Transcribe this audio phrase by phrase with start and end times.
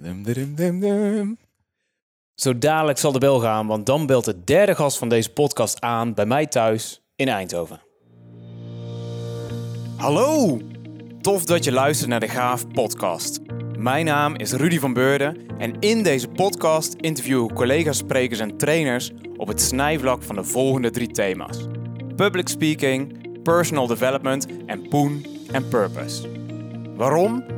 [0.00, 1.38] Dum.
[2.34, 5.80] Zo dadelijk zal de bel gaan, want dan belt de derde gast van deze podcast
[5.80, 7.80] aan bij mij thuis in Eindhoven.
[9.96, 10.60] Hallo!
[11.20, 13.40] Tof dat je luistert naar de Gaaf Podcast.
[13.78, 18.56] Mijn naam is Rudy van Beurden en in deze podcast interview ik collega's, sprekers en
[18.56, 21.58] trainers op het snijvlak van de volgende drie thema's:
[22.16, 26.28] public speaking, personal development en poen en purpose.
[26.96, 27.57] Waarom?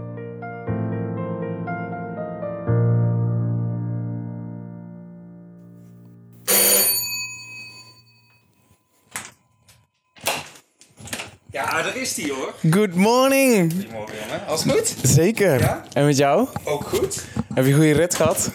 [12.01, 12.53] Is die hoor.
[12.69, 13.73] Good morning!
[13.73, 14.47] Goedemorgen jongen.
[14.47, 14.95] Alles goed?
[15.01, 15.59] Zeker.
[15.59, 15.83] Ja?
[15.93, 16.47] En met jou?
[16.63, 17.25] Ook goed.
[17.53, 18.51] Heb je een goede rit gehad?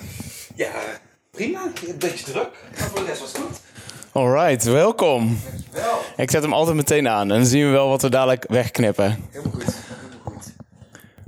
[0.54, 0.70] Ja,
[1.30, 1.62] prima.
[1.86, 2.48] Een beetje druk.
[2.78, 3.60] Maar voor de rest was het goed.
[4.12, 5.40] Alright, welkom.
[5.72, 5.98] Wel.
[6.16, 9.28] Ik zet hem altijd meteen aan en dan zien we wel wat we dadelijk wegknippen.
[9.30, 9.64] Helemaal goed.
[9.64, 10.52] Helemaal goed.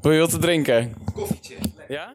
[0.00, 0.94] Wil je wat te drinken?
[1.14, 1.54] Koffietje.
[1.76, 1.96] Lekker.
[1.96, 2.14] Ja?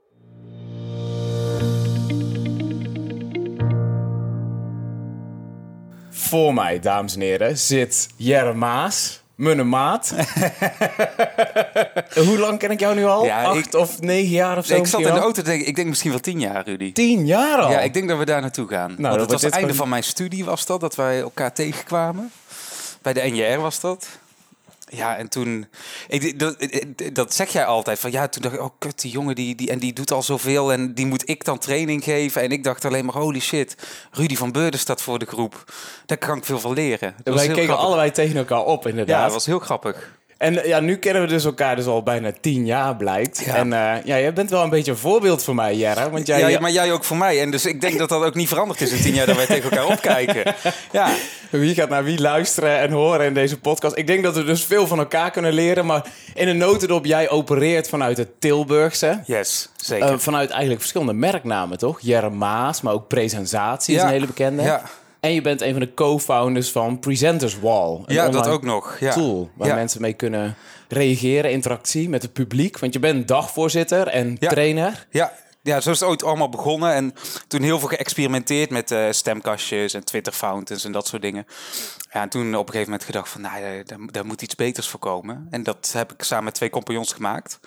[6.10, 10.14] Voor mij, dames en heren, zit Jere Maas, mijn maat.
[12.26, 13.26] Hoe lang ken ik jou nu al?
[13.26, 14.76] Ja, Acht of negen jaar of zo?
[14.76, 16.92] ik zat in de auto te denken, ik denk misschien wel tien jaar, Rudy.
[16.94, 17.72] Tien jaar al?
[17.72, 18.96] Ja, ik denk dat we daar naartoe gaan.
[18.98, 21.54] Want dat het was het einde gewoon- van mijn studie was dat, dat wij elkaar
[21.54, 22.32] tegenkwamen.
[23.02, 24.08] Bij de NJR was dat.
[24.96, 25.68] Ja, en toen...
[26.08, 26.68] Ik, dat,
[27.14, 28.00] dat zeg jij altijd.
[28.00, 30.24] Van ja, toen dacht ik, oh kut, die jongen die, die, en die doet al
[30.24, 32.42] zoveel en die moet ik dan training geven.
[32.42, 33.76] En ik dacht alleen maar, holy shit,
[34.12, 35.64] Rudy van Beurden staat voor de groep.
[36.06, 37.16] Daar kan ik veel van leren.
[37.24, 37.86] Dat Wij keken grappig.
[37.86, 39.24] allebei tegen elkaar op, Ja, inderdaad.
[39.24, 40.12] dat was heel grappig.
[40.44, 43.42] En eh, ja, nu kennen we dus elkaar dus al bijna tien jaar, blijkt.
[43.46, 43.56] Ja.
[43.56, 46.10] En eh, ja, jij bent wel een beetje een voorbeeld voor mij, Jere.
[46.10, 47.42] Want jij, Ja, maar jij ook voor mij.
[47.42, 49.46] En dus ik denk dat dat ook niet veranderd is in tien jaar dat wij
[49.46, 50.54] tegen elkaar opkijken.
[50.92, 51.10] Ja,
[51.50, 53.98] Wie gaat naar wie luisteren en horen in deze podcast?
[53.98, 55.86] Ik denk dat we dus veel van elkaar kunnen leren.
[55.86, 59.20] Maar in een notendop, jij opereert vanuit het Tilburgse.
[59.26, 60.08] yes, zeker.
[60.08, 62.00] Eh, vanuit eigenlijk verschillende merknamen, toch?
[62.02, 64.08] Jere Maas, maar ook Presentatie is Ja.
[64.08, 64.64] een hele bekende.
[64.64, 64.82] Ja.
[65.24, 67.94] En je bent een van de co-founders van Presenters Wall.
[68.06, 68.98] Een ja, dat ook nog.
[69.00, 69.14] Ja.
[69.14, 69.76] tool waar Ja.
[69.76, 70.56] mensen mee kunnen
[70.88, 72.80] reageren, interactie met het publiek.
[72.80, 74.50] Want je bent dagvoorzitter en Ja.
[74.50, 75.08] trainer.
[75.10, 76.94] Ja, ja, zo is het ooit allemaal begonnen.
[76.94, 77.14] En
[77.48, 81.46] toen heel veel geëxperimenteerd met eh, stemkastjes en Twitter fountains en dat soort dingen.
[82.14, 84.56] Ja, en toen op een gegeven moment gedacht van, nou, ja, daar, daar moet iets
[84.56, 85.48] beters voor komen.
[85.50, 87.60] En dat heb ik samen met twee compagnons gemaakt.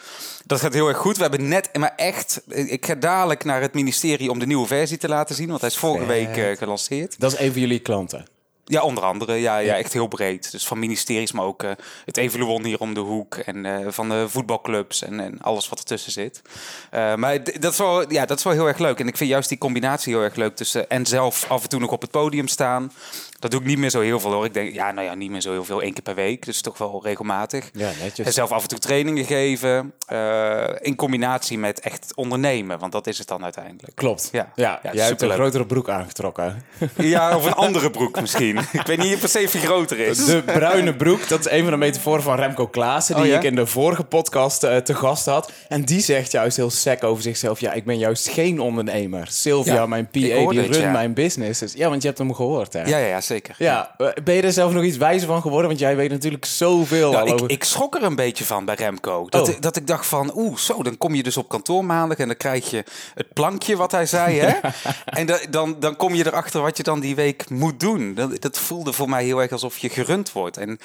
[0.44, 1.16] Dat gaat heel erg goed.
[1.16, 4.98] We hebben net, maar echt, ik ga dadelijk naar het ministerie om de nieuwe versie
[4.98, 5.48] te laten zien.
[5.48, 6.14] Want hij is vorige Vet.
[6.14, 7.20] week eh, gelanceerd.
[7.20, 8.35] Dat is een van jullie klanten.
[8.68, 9.34] Ja, onder andere.
[9.34, 10.50] Ja, ja, echt heel breed.
[10.50, 11.70] Dus van ministeries, maar ook eh,
[12.04, 13.36] het Evoluon hier om de hoek.
[13.36, 16.42] En eh, van de voetbalclubs en, en alles wat ertussen zit.
[16.90, 19.00] Eh, maar dat is, wel, ja, dat is wel heel erg leuk.
[19.00, 20.88] En ik vind juist die combinatie heel erg leuk tussen...
[20.88, 22.92] en zelf af en toe nog op het podium staan.
[23.38, 24.44] Dat doe ik niet meer zo heel veel hoor.
[24.44, 25.82] Ik denk, ja, nou ja, niet meer zo heel veel.
[25.82, 26.44] één keer per week.
[26.44, 27.70] Dus toch wel regelmatig.
[27.72, 28.26] Ja, netjes.
[28.26, 29.92] En zelf af en toe trainingen geven.
[30.06, 32.78] eh, in combinatie met echt ondernemen.
[32.78, 33.94] Want dat is het dan uiteindelijk.
[33.96, 34.28] Klopt.
[34.32, 34.52] Ja.
[34.54, 36.64] ja, Ja, jij hebt een grotere broek aangetrokken.
[36.96, 38.58] Ja, of een andere broek misschien.
[38.72, 40.24] ik weet niet per se of die groter is.
[40.24, 43.14] De bruine broek, dat is een van de metaforen van Remco Klaassen...
[43.14, 43.36] die Oh, ja?
[43.36, 45.52] ik in de vorige podcast eh, te gast had.
[45.68, 47.60] En die zegt juist heel sec over zichzelf...
[47.60, 49.26] ja, ik ben juist geen ondernemer.
[49.30, 51.60] Sylvia, mijn PA, die runt mijn business.
[51.60, 52.80] Dus, ja, want je hebt hem gehoord, hè?
[52.84, 53.54] Ja, ja, ja zeker.
[53.58, 55.68] Ja, eh, ben je er zelf nog iets wijzer van geworden?
[55.68, 57.50] Want jij weet natuurlijk zoveel Nou, al ik, over...
[57.50, 59.26] ik schrok er een beetje van bij Remco.
[59.28, 59.54] Dat, Oh.
[59.54, 62.26] ik, dat ik dacht van, oeh, zo, dan kom je dus op kantoor maandag en
[62.26, 62.84] dan krijg je
[63.14, 64.54] het plankje wat hij zei, hè?
[65.04, 68.14] En da- dan, dan kom je erachter wat je dan die week moet doen.
[68.14, 70.56] Dat, dat voelde voor mij heel erg alsof je gerund wordt.
[70.56, 70.78] En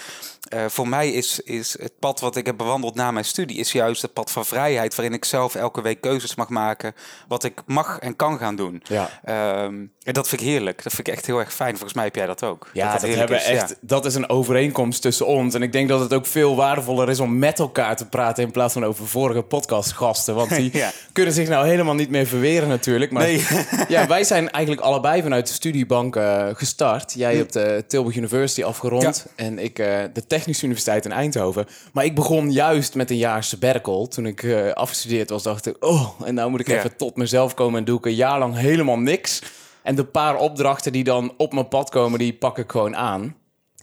[0.50, 3.72] eh, voor mij is, is het pad wat ik heb bewandeld na mijn studie, is
[3.72, 6.94] juist het pad van vrijheid, waarin ik zelf elke week keuzes mag maken
[7.28, 8.84] wat ik mag en kan gaan doen.
[8.84, 9.10] Ja.
[9.24, 10.84] Ehm, en dat vind ik heerlijk.
[10.84, 11.72] Dat vind ik echt heel erg fijn.
[11.72, 12.70] Volgens mij heb jij dat ook.
[12.74, 13.52] Ja, dat, hebben is, ja.
[13.52, 15.54] echt, dat is een overeenkomst tussen ons.
[15.54, 18.44] En ik denk dat het ook veel waardevoller is om met elkaar te praten...
[18.44, 20.36] in plaats van over vorige podcastgasten.
[20.36, 20.92] Want die Ja.
[21.12, 23.12] kunnen zich nou helemaal niet meer verweren natuurlijk.
[23.12, 23.46] Maar Nee.
[23.88, 27.14] ja, wij zijn eigenlijk allebei vanuit de studiebank eh, gestart.
[27.14, 29.26] Jij hebt de Tilburg University afgerond.
[29.36, 31.68] En ik eh, de Technische Universiteit in Eindhoven.
[31.94, 34.08] Maar ik begon juist met een jaar sabbatical.
[34.08, 35.76] Toen ik eh, afgestudeerd was, dacht ik...
[35.80, 37.80] oh, en nou moet ik even tot mezelf komen...
[37.80, 39.42] en doe ik een jaar lang helemaal niks...
[39.84, 43.36] En de paar opdrachten die dan op mijn pad komen, die pak ik gewoon aan.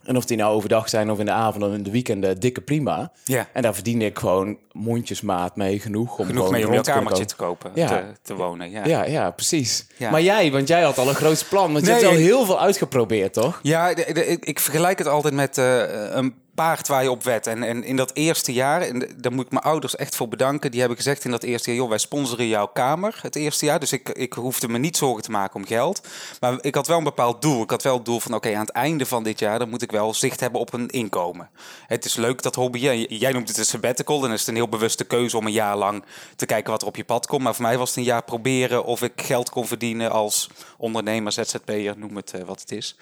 [0.05, 2.61] En of die nou overdag zijn of in de avond of in de weekenden, dikke
[2.61, 3.13] prima.
[3.25, 3.49] Ja.
[3.53, 7.71] En daar verdien ik gewoon mondjesmaat mee genoeg om Genoeg mee kunnen kamertje te kopen,
[7.75, 7.87] Ja.
[7.89, 8.71] te, te wonen.
[8.71, 8.85] Ja.
[8.87, 9.87] Ja, ja, precies.
[9.97, 10.11] Ja.
[10.11, 11.73] Maar jij, want jij had al een groot plan.
[11.73, 13.61] Want je Nee, hebt al heel veel uitgeprobeerd, toch?
[13.63, 17.23] Ja, de- de- ik, ik vergelijk het altijd met eh, een paard waar je op
[17.23, 17.47] wet.
[17.47, 20.71] En, en in dat eerste jaar, en daar moet ik mijn ouders echt voor bedanken.
[20.71, 23.81] Die hebben gezegd in dat eerste jaar, joh, wij sponsoren jouw kamer het eerste jaar.
[23.81, 26.07] Dus ik, ik hoefde me niet zorgen te maken om geld.
[26.41, 27.63] Maar ik had wel een bepaald doel.
[27.63, 29.59] Ik had wel het doel van, oké, aan het einde van dit jaar...
[29.59, 31.49] dan moet ik wel zicht hebben op een inkomen.
[31.87, 32.79] Het is leuk, dat hobby.
[33.09, 34.21] Jij noemt het een sabbatical.
[34.21, 36.05] Dan is het een heel bewuste keuze om een jaar lang
[36.37, 37.43] te kijken wat er op je pad komt.
[37.43, 41.33] Maar voor mij was het een jaar proberen of ik geld kon verdienen als ondernemer,
[41.33, 42.97] ZZP'er, noem het eh, wat het is.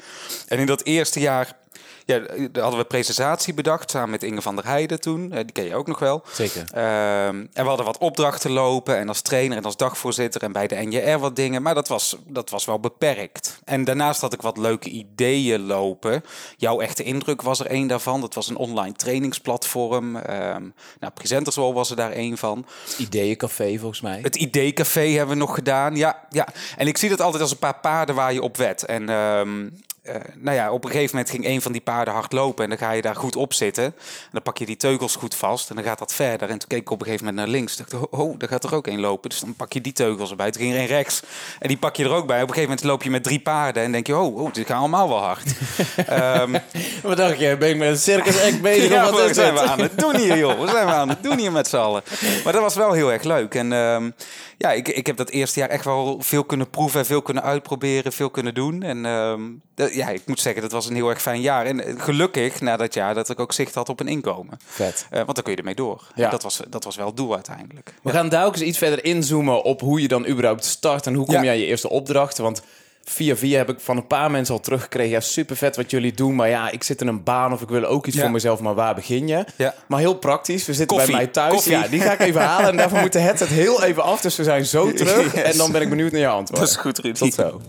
[0.49, 1.57] En in dat eerste jaar
[2.07, 5.33] ja, daar hadden we presentatie bedacht samen met Inge van der Heijden toen.
[5.33, 6.23] Eh, die ken je ook nog wel.
[6.33, 6.65] Zeker.
[6.73, 10.67] Ehm, en we hadden wat opdrachten lopen en als trainer en als dagvoorzitter en bij
[10.67, 11.63] de NJR wat dingen.
[11.63, 13.61] Maar dat was, dat was wel beperkt.
[13.65, 16.25] En daarnaast had ik wat leuke ideeën lopen.
[16.57, 18.21] Jouw echte indruk was er één daarvan.
[18.21, 20.17] Dat was een online trainingsplatform.
[20.17, 22.67] Um, nou, Presenterswall was er daar één van.
[22.85, 24.19] Het Ideeëncafé volgens mij.
[24.23, 25.97] Het Ideecafé hebben we nog gedaan.
[25.97, 26.49] Ja, ja.
[26.77, 28.85] En ik zie dat altijd als een paar paarden waar je op wet.
[28.85, 32.33] En um, uh, nou ja, op een gegeven moment ging een van die paarden hard
[32.33, 33.85] lopen en dan ga je daar goed op zitten.
[33.85, 33.93] En
[34.33, 36.49] dan pak je die teugels goed vast en dan gaat dat verder.
[36.49, 37.77] En toen keek ik op een gegeven moment naar links.
[37.77, 39.31] Dacht ik, oh, daar gaat er ook één lopen.
[39.31, 40.51] Dus dan pak je die teugels erbij.
[40.51, 41.23] Toen ging er één rechts
[41.59, 42.43] en die pak je er ook bij.
[42.43, 44.65] Op een gegeven moment loop je met drie paarden en denk je, oh, oh die
[44.65, 45.55] gaan allemaal wel hard.
[46.43, 46.57] um,
[47.09, 47.57] wat dacht je?
[47.57, 48.91] Ben ik met een circus act bezig?
[48.97, 50.59] ja, wat zijn we aan het doen hier, joh?
[50.59, 52.03] Wat zijn we aan het doen hier met z'n allen?
[52.45, 53.55] Maar dat was wel heel erg leuk.
[53.55, 54.15] En um,
[54.59, 57.43] ja, ik, ik heb dat eerste jaar echt wel veel kunnen proeven en veel kunnen
[57.43, 58.83] uitproberen, veel kunnen doen.
[58.83, 59.63] En um,
[59.97, 61.67] ja, ik moet zeggen, dat was een heel erg fijn jaar.
[61.67, 64.59] En eh, gelukkig na dat jaar dat ik ook zicht had op een inkomen.
[64.65, 65.07] Vet.
[65.11, 66.03] Uh, want dan kun je ermee door.
[66.15, 66.31] Ja.
[66.31, 67.95] dat, was, dat was wel het doel uiteindelijk.
[68.03, 68.17] We ja.
[68.17, 71.25] gaan daar ook eens iets verder inzoomen op hoe je dan überhaupt start en hoe
[71.25, 71.43] kom ja.
[71.43, 72.45] je aan je eerste opdrachten.
[72.45, 72.63] Want
[73.05, 75.11] via via heb ik van een paar mensen al teruggekregen.
[75.11, 76.35] Ja, super vet wat jullie doen.
[76.35, 78.23] Maar ja, ik zit in een baan of ik wil ook iets ja.
[78.23, 78.61] voor mezelf.
[78.61, 79.45] Maar waar begin je?
[79.57, 79.75] Ja.
[79.89, 80.67] Maar heel praktisch.
[80.67, 81.15] We zitten Koffie.
[81.15, 81.53] bij mij thuis.
[81.53, 81.73] Koffie.
[81.73, 82.71] Ja, die ga ik even halen.
[82.71, 84.21] En daarvoor moet de headset heel even af.
[84.21, 85.15] Dus we zijn zo terug.
[85.37, 85.45] Yes.
[85.45, 86.61] En dan ben ik benieuwd naar je antwoord.
[86.61, 87.17] Dat is goed, Ruud.
[87.17, 87.61] Tot zo.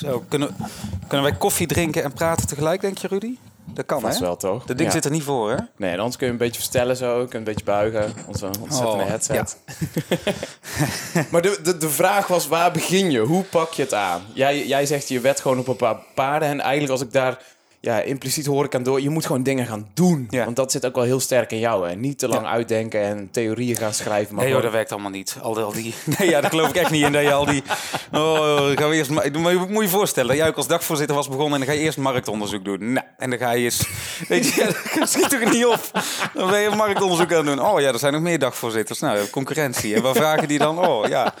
[0.00, 0.56] Zo, kunnen,
[1.06, 3.36] kunnen wij koffie drinken en praten tegelijk, denk je, Rudy?
[3.64, 4.24] Dat kan, Vast hè?
[4.24, 4.64] wel, toch?
[4.64, 4.94] Dat ding Ja.
[4.94, 5.56] zit er niet voor, hè?
[5.76, 7.14] Nee, en anders kun je een beetje verstellen zo.
[7.18, 8.12] Kun je een beetje buigen.
[8.26, 9.56] Onze ontzettende Oh, headset.
[11.30, 13.18] maar de, de, de vraag was, waar begin je?
[13.20, 14.22] Hoe pak je het aan?
[14.32, 16.48] Jij, jij zegt, je wet gewoon op een paar paarden.
[16.48, 17.42] En eigenlijk als ik daar
[17.82, 19.00] ja, impliciet hoor ik aan door...
[19.00, 20.26] je moet gewoon dingen gaan doen.
[20.30, 20.44] Ja.
[20.44, 21.88] Want dat zit ook wel heel sterk in jou.
[21.88, 21.94] Hè?
[21.94, 24.34] Niet te lang uitdenken en theorieën gaan schrijven.
[24.34, 25.36] Maar Nee, gewoon- dat werkt allemaal niet.
[25.42, 25.94] Al die, al die...
[26.18, 27.62] Nee, ja, daar geloof ik echt niet in dat je al die...
[28.12, 29.10] Oh, gaan we eerst...
[29.10, 31.52] Maar je moet je voorstellen dat jij ook als dagvoorzitter was begonnen...
[31.60, 32.92] en dan ga je eerst marktonderzoek doen.
[32.92, 33.86] Nou, en dan ga je eens...
[34.28, 35.80] Weet je, dat schiet toch niet op?
[36.34, 37.66] Dan ben je marktonderzoek aan het doen.
[37.66, 39.00] Oh ja, er zijn nog meer dagvoorzitters.
[39.00, 39.94] Nou, concurrentie.
[39.94, 40.78] En waar vragen die dan?
[40.88, 41.34] Oh ja.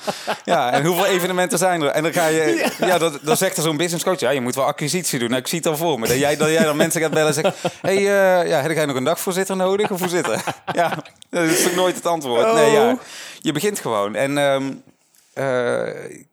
[0.44, 1.88] Ja, en hoeveel evenementen zijn er?
[1.88, 2.68] En dan ga je...
[2.78, 4.20] Ja, dat, dan zegt er zo'n business coach...
[4.20, 5.28] Ja, je moet wel acquisitie doen.
[5.28, 6.06] Nou, ik zie het al voor me.
[6.08, 7.56] Dat jij, dat jij dan mensen gaat bellen en zegt...
[7.80, 9.90] hey, eh, ja, heb jij nog een dagvoorzitter nodig?
[9.90, 10.42] Of hoe zit het?
[10.72, 10.98] Ja,
[11.30, 12.54] dat is toch nooit het antwoord.
[12.54, 12.96] Nee, ja.
[13.38, 14.14] Je begint gewoon.
[14.14, 14.74] En ehm, eh,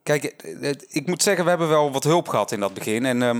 [0.04, 3.06] kijk, eh, het- ik moet zeggen, we hebben wel wat hulp gehad in dat begin.
[3.06, 3.36] En ehm,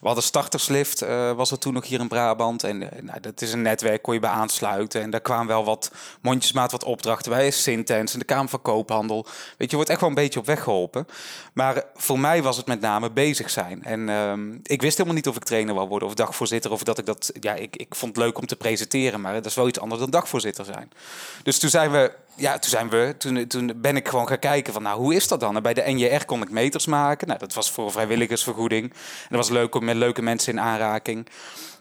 [0.00, 2.64] we hadden starterslift, eh, was er toen nog hier in Brabant.
[2.64, 5.02] En eh, nou, dat is een netwerk, kon je bij aansluiten.
[5.02, 5.90] En daar kwamen wel wat
[6.20, 7.50] mondjesmaat wat opdrachten bij.
[7.50, 9.26] Sintens en de Kamer van Koophandel.
[9.58, 11.06] Weet je, wordt echt wel een beetje op weg geholpen.
[11.52, 13.84] Maar voor mij was het met name bezig zijn.
[13.84, 16.70] En ehm, ik wist helemaal niet of ik trainer wou worden of dagvoorzitter.
[16.70, 19.20] Of dat ik dat, ja, ik, ik vond het leuk om te presenteren.
[19.20, 20.90] Maar dat is wel iets anders dan dagvoorzitter zijn.
[21.42, 24.72] Dus toen zijn we, ja, toen zijn we, toen, toen ben ik gewoon gaan kijken
[24.72, 25.62] van, nou, hoe is dat dan?
[25.62, 27.26] Bij de NJR kon ik meters maken.
[27.26, 28.84] Nou, dat was voor vrijwilligersvergoeding.
[28.92, 31.26] En dat was leuk om met leuke mensen in aanraking.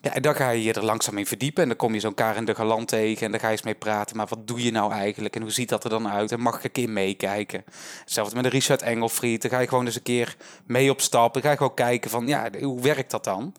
[0.01, 1.61] Ja, en dan ga je je er langzaam in verdiepen.
[1.63, 3.25] En dan kom je zo'n Karen de Galant tegen.
[3.25, 4.17] En dan ga je eens mee praten.
[4.17, 5.35] Maar wat doe je nou eigenlijk?
[5.35, 6.31] En hoe ziet dat er dan uit?
[6.31, 7.63] En mag ik een keer meekijken?
[7.99, 9.41] Hetzelfde met de Richard Engelfried.
[9.41, 10.35] Dan ga je gewoon eens een keer
[10.65, 11.35] mee op stap.
[11.35, 13.53] Ga je gewoon kijken van, ja, hoe werkt dat dan?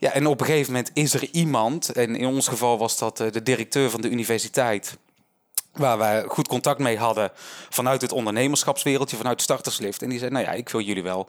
[0.00, 3.20] Ja, en op een gegeven moment is er iemand, en in ons geval was dat
[3.20, 4.98] eh, de directeur van de universiteit,
[5.78, 7.30] waar wij goed contact mee hadden
[7.68, 10.02] vanuit het ondernemerschapswereldje, vanuit Starterslift.
[10.02, 11.28] En die zei, nou ja, ik wil jullie wel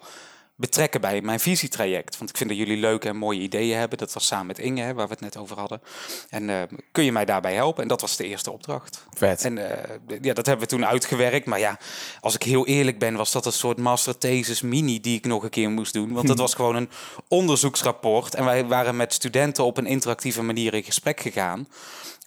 [0.59, 2.17] betrekken bij mijn visietraject.
[2.17, 3.97] Want ik vind dat jullie leuke en mooie ideeën hebben.
[3.97, 5.81] Dat was samen met Inge, hè, waar we het net over hadden.
[6.29, 7.81] En eh, kun je mij daarbij helpen?
[7.81, 9.05] En dat was de eerste opdracht.
[9.13, 9.45] Vet.
[9.45, 11.45] En eh, ja, dat hebben we toen uitgewerkt.
[11.45, 11.77] Maar ja,
[12.21, 15.43] als ik heel eerlijk ben, was dat een soort master thesis mini die ik nog
[15.43, 16.13] een keer moest doen.
[16.13, 16.89] Want dat was gewoon een
[17.27, 18.35] onderzoeksrapport.
[18.35, 21.67] En wij waren met studenten op een interactieve manier in gesprek gegaan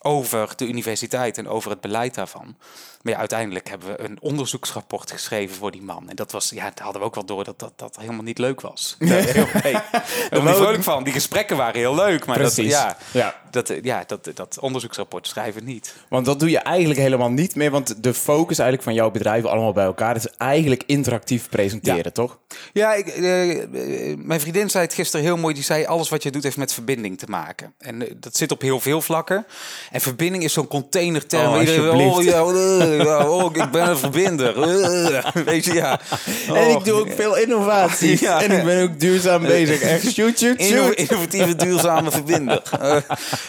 [0.02, 2.56] over de universiteit en over het beleid daarvan.
[3.02, 6.08] Maar ja, uiteindelijk hebben we een onderzoeksrapport geschreven voor die man.
[6.08, 8.38] En dat was, ja, daar hadden we ook wel door dat dat, dat helemaal niet
[8.38, 8.96] leuk was.
[9.12, 9.72] Nee, heel, nee.
[9.72, 11.04] Daar ben ik vrolijk van.
[11.04, 12.26] Die gesprekken waren heel leuk.
[12.26, 13.40] Maar dat, ja, Ja.
[13.50, 15.94] dat, ja dat, dat onderzoeksrapport schrijven niet.
[16.08, 17.70] Want dat doe je eigenlijk helemaal niet meer.
[17.70, 22.38] Want de focus eigenlijk van jouw bedrijven allemaal bij elkaar is eigenlijk interactief presenteren, toch?
[22.72, 25.54] Ja, ik, eh, mijn vriendin zei het gisteren heel mooi.
[25.54, 27.74] Die zei, alles wat je doet heeft met verbinding te maken.
[27.78, 29.46] En eh, dat zit op heel veel vlakken.
[29.92, 31.52] En verbinding is zo'n containerterm.
[31.52, 34.62] Oh, Iedereen, oh, ja, eh, ja, oh, ik ben een verbinder.
[34.62, 36.00] Eh, weet je, ja.
[36.46, 38.20] en Oh, ik doe ook veel innovaties.
[38.20, 38.42] Ja.
[38.42, 39.80] En ik ben ook duurzaam bezig.
[39.80, 40.94] Echt shoot, shoot, inno- shoot.
[40.94, 42.62] innovatieve, duurzame verbinder.
[42.82, 42.96] Eh,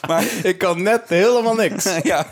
[0.07, 1.85] maar Ik kan net helemaal niks.
[2.03, 2.25] ja.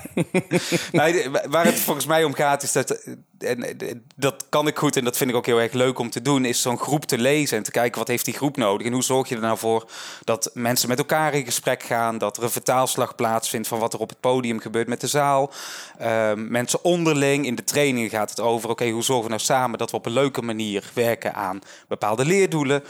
[0.91, 2.98] Nee, waar het volgens mij om gaat is dat...
[3.43, 6.10] En eh, dat kan ik goed en dat vind ik ook heel erg leuk om
[6.10, 6.45] te doen...
[6.45, 8.88] is zo'n groep te lezen en te kijken wat heeft die groep nodig...
[8.88, 9.89] en hoe zorg je er nou voor
[10.24, 12.17] dat mensen met elkaar in gesprek gaan...
[12.17, 15.51] dat er een vertaalslag plaatsvindt van wat er op het podium gebeurt met de zaal.
[15.98, 18.69] Ehm, mensen onderling, in de training gaat het over...
[18.69, 22.25] oké, hoe zorgen we nou samen dat we op een leuke manier werken aan bepaalde
[22.25, 22.83] leerdoelen...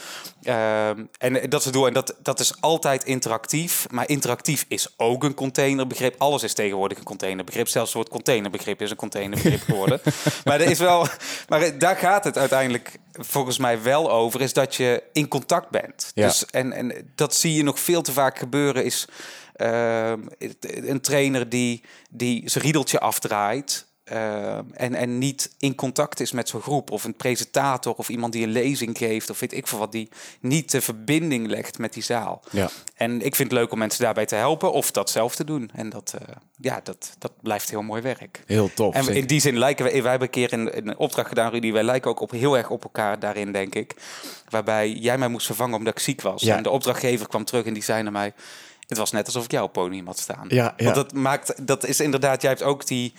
[0.44, 1.88] Ehm, en dat is het doel.
[1.88, 3.88] En dat, dat is altijd interactief.
[3.90, 6.16] Maar interactief is ook een containerbegrip.
[6.18, 7.68] Alles is tegenwoordig een containerbegrip.
[7.68, 10.02] Zelfs het woord containerbegrip is een containerbegrip geworden.
[10.46, 11.08] maar er is wel.
[11.48, 14.42] Maar daar gaat het uiteindelijk volgens mij wel over.
[14.42, 16.12] Is dat je in contact bent.
[16.14, 16.28] Ja.
[16.28, 18.86] Dus, en, en dat zie je nog veel te vaak gebeuren.
[18.86, 19.08] Is
[19.56, 20.20] ehm,
[20.62, 23.90] een trainer die, die zijn riedeltje afdraait.
[24.12, 26.92] Eh, en, en niet in contact is met zo'n groep.
[26.92, 29.30] Of een presentator of iemand die een lezing geeft.
[29.30, 29.92] Of weet ik veel wat.
[29.92, 32.42] Die niet de verbinding legt met die zaal.
[32.50, 32.70] Ja.
[32.96, 34.72] En ik vind het leuk om mensen daarbij te helpen.
[34.72, 35.70] Of dat zelf te doen.
[35.74, 38.44] En dat, eh, ja, dat, dat blijft heel mooi werk.
[38.46, 38.96] Heel tof.
[38.96, 39.22] En zeker.
[39.22, 41.72] in die zin lijken we, wij hebben een keer een, een opdracht gedaan, Rudy.
[41.72, 43.96] Wij lijken ook op, heel erg op elkaar daarin, denk ik.
[44.50, 46.42] Waarbij jij mij moest vervangen omdat ik ziek was.
[46.42, 46.58] Ja.
[46.58, 48.34] En de opdrachtgever kwam terug en die zei naar mij...
[48.88, 50.46] Het was net alsof ik jou op het podium had staan.
[50.48, 50.84] Ja, ja.
[50.84, 53.14] Want dat maakt, dat is inderdaad, jij hebt ook die,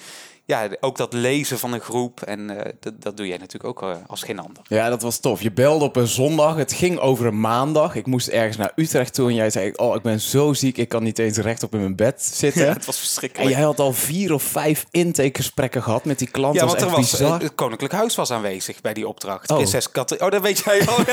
[0.44, 2.20] ja, ook dat lezen van een groep.
[2.20, 4.62] En eh, dat, dat doe jij natuurlijk ook eh, als geen ander.
[4.68, 5.42] Ja, dat was tof.
[5.42, 6.56] Je belde op een zondag.
[6.56, 7.94] Het ging over een maandag.
[7.94, 10.88] Ik moest ergens naar Utrecht toe en jij zei: Oh, ik ben zo ziek, ik
[10.88, 12.62] kan niet eens rechtop in mijn bed zitten.
[12.66, 13.50] Ja, het was En verschrikkelijk.
[13.50, 16.54] jij had al vier of vijf intakegesprekken gehad met die klant.
[16.54, 17.34] Ja, want er was bizar.
[17.36, 19.50] eh, het Koninklijk Huis was aanwezig bij die opdracht.
[19.50, 19.56] Oh.
[19.56, 19.88] Prinses.
[20.18, 20.96] Oh, dat weet jij al.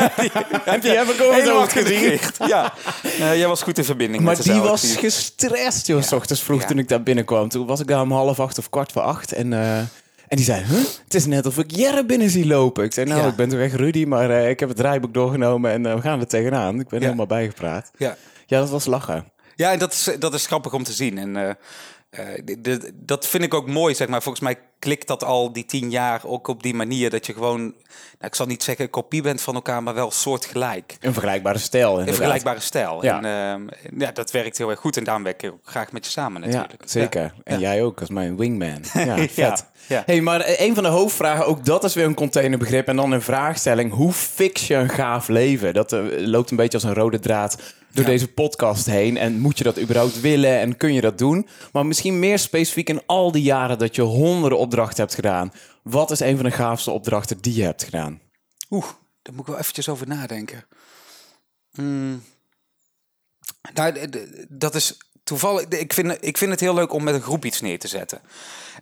[0.66, 1.98] Ja, die, En heb ik nog gezien.
[1.98, 2.38] gericht.
[2.48, 2.74] Ja,
[3.18, 6.64] jij was goed in verbinding Maar met de die was gestrest, joh, s ochtends vroeg
[6.64, 7.50] toen ik daar binnenkwam.
[7.50, 9.19] Toen was ik daar om half acht of kwart voor acht.
[9.26, 9.88] En, eh, en
[10.38, 10.78] die zei, huh?
[11.04, 12.84] het is net of ik Jerre binnen zie lopen.
[12.84, 13.28] Ik zei, nou, Ja.
[13.28, 16.02] ik ben toch echt Rudy, maar eh, ik heb het draaiboek doorgenomen en eh, we
[16.02, 16.80] gaan er tegenaan.
[16.80, 17.06] Ik ben Ja.
[17.06, 17.92] helemaal bijgepraat.
[17.98, 18.16] Ja.
[18.48, 19.26] Ja, dat was lachen.
[19.56, 21.18] Ja, en dat is, dat is grappig om te zien.
[21.18, 21.58] En
[22.44, 24.22] de- de- dat vind ik ook mooi, zeg maar.
[24.22, 27.62] Volgens mij klikt dat al die tien jaar ook op die manier dat je gewoon,
[27.62, 27.74] nou,
[28.22, 30.98] ik zal niet zeggen kopie bent van elkaar, maar wel soortgelijk.
[31.00, 33.04] Een vergelijkbare stijl, Een vergelijkbare stijl.
[33.06, 33.22] Ja.
[33.22, 34.98] En ehm, ja, dat werkt heel erg goed.
[34.98, 36.84] En daarom werk ik ook graag met je samen Ja, natuurlijk.
[36.86, 37.34] zeker.
[37.44, 37.70] En Ja.
[37.74, 38.82] jij ook, als mijn wingman.
[38.94, 39.66] Ja, Ja, vet.
[39.88, 40.04] ja.
[40.06, 42.88] Hey, maar eh, een van de hoofdvragen, ook dat is weer een containerbegrip.
[42.88, 43.94] En dan een vraagstelling.
[43.94, 45.74] Hoe fix je een gaaf leven?
[45.74, 47.58] Dat eh, loopt een beetje als een rode draad
[47.94, 48.10] door Ja.
[48.10, 49.18] deze podcast heen.
[49.18, 51.48] En moet je dat überhaupt willen en kun je dat doen?
[51.72, 55.52] Maar misschien meer specifiek in al die jaren dat je honderden opdrachten hebt gedaan.
[55.84, 58.22] Wat is een van de gaafste opdrachten die je hebt gedaan?
[58.70, 58.86] Oeh,
[59.22, 60.66] daar moet ik wel eventjes over nadenken.
[61.72, 62.24] Hmm.
[63.74, 64.10] Nou,
[64.50, 64.98] dat is
[65.30, 65.66] toevallig.
[65.68, 68.22] Ik vind, ik vind het heel leuk om met een groep iets neer te zetten.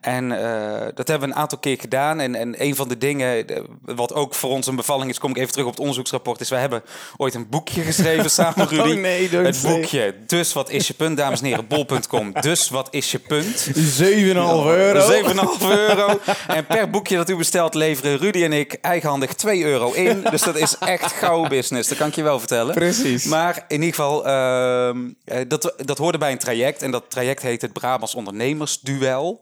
[0.01, 2.20] En eh, dat hebben we een aantal keer gedaan.
[2.20, 3.46] En, en een van de dingen,
[3.82, 6.50] wat ook voor ons een bevalling is, kom ik even terug op het onderzoeksrapport, is
[6.50, 6.84] we hebben
[7.18, 8.89] ooit een boekje geschreven samen, Rudy.
[8.89, 10.16] Oh nee, don't het boekje.
[10.27, 11.68] Dus wat is je punt, dames en heren?
[11.68, 12.34] Bol.com.
[12.42, 13.70] Dus wat is je punt?
[14.01, 15.12] 7,5 euro.
[15.60, 16.20] 7,5 euro.
[16.48, 20.25] En per boekje dat u bestelt leveren Rudy en ik eigenhandig 2 euro in.
[20.30, 22.74] Dus dat is echt gauw business, dat kan ik je wel vertellen.
[22.74, 23.25] Precies.
[23.25, 26.82] Maar in ieder geval, ehm, eh, dat, dat hoorde bij een traject.
[26.82, 29.39] En dat traject heet het Brabants Ondernemersduel.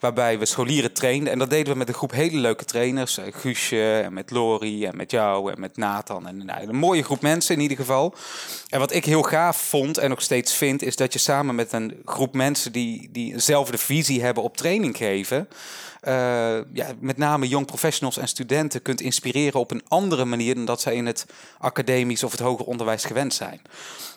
[0.00, 1.32] Waarbij we scholieren trainden.
[1.32, 3.18] En dat deden we met een groep hele leuke trainers.
[3.18, 6.26] eh, Guusje en met Lori en met jou en met Nathan.
[6.26, 8.14] En een mooie groep mensen in ieder geval.
[8.68, 10.82] En wat ik heel gaaf vond en nog steeds vind...
[10.82, 14.96] is dat je samen met een groep mensen die, die eenzelfde visie hebben op training
[14.96, 15.48] geven...
[16.00, 20.64] eh, ja, met name jong professionals en studenten kunt inspireren op een andere manier dan
[20.64, 21.26] dat zij in het
[21.58, 23.60] academisch of het hoger onderwijs gewend zijn.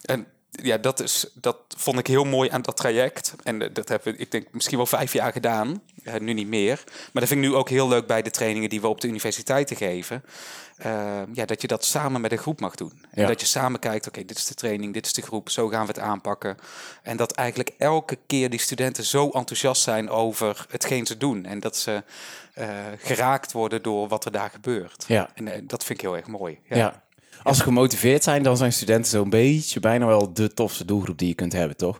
[0.02, 0.28] En
[0.64, 3.34] ja, dat, is, dat vond ik heel mooi aan dat traject.
[3.44, 5.82] En eh, dat hebben we, ik denk, misschien wel vijf jaar gedaan.
[6.20, 6.84] Nu niet meer.
[6.86, 9.08] Maar dat vind ik nu ook heel leuk bij de trainingen die we op de
[9.08, 10.24] universiteiten geven.
[10.78, 13.06] Eh, ja, dat je dat samen met een groep mag doen.
[13.12, 13.28] En Ja.
[13.28, 15.82] dat je samen kijkt, oké, dit is de training, dit is de groep, zo gaan
[15.82, 16.58] we het aanpakken.
[17.04, 21.46] En dat eigenlijk elke keer die studenten zo enthousiast zijn over hetgeen ze doen.
[21.46, 22.04] En dat ze
[22.54, 25.06] eh, geraakt worden door wat er daar gebeurt.
[25.08, 25.30] Ja.
[25.34, 26.60] En eh, dat vind ik heel erg mooi.
[26.70, 27.06] Ja.
[27.48, 31.28] Als ze gemotiveerd zijn, dan zijn studenten zo'n beetje bijna wel de tofste doelgroep die
[31.28, 32.00] je kunt hebben, toch?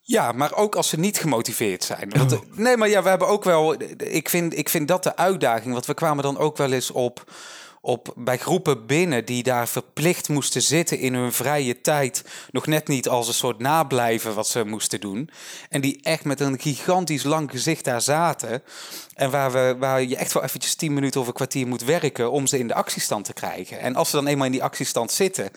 [0.00, 2.10] Ja, maar ook als ze niet gemotiveerd zijn.
[2.10, 3.74] Want, eh, nee, maar ja, we hebben ook wel.
[3.96, 5.72] Ik vind, ik vind dat de uitdaging.
[5.72, 7.32] Want we kwamen dan ook wel eens op,
[7.84, 12.24] op, bij groepen binnen die daar verplicht moesten zitten in hun vrije tijd.
[12.50, 15.30] Nog net niet als een soort nablijven wat ze moesten doen.
[15.68, 18.62] En die echt met een gigantisch lang gezicht daar zaten.
[19.14, 22.30] En waar, we, waar je echt wel eventjes tien minuten of een kwartier moet werken
[22.30, 23.80] om ze in de actiestand te krijgen.
[23.80, 25.50] En als ze dan eenmaal in die actiestand zitten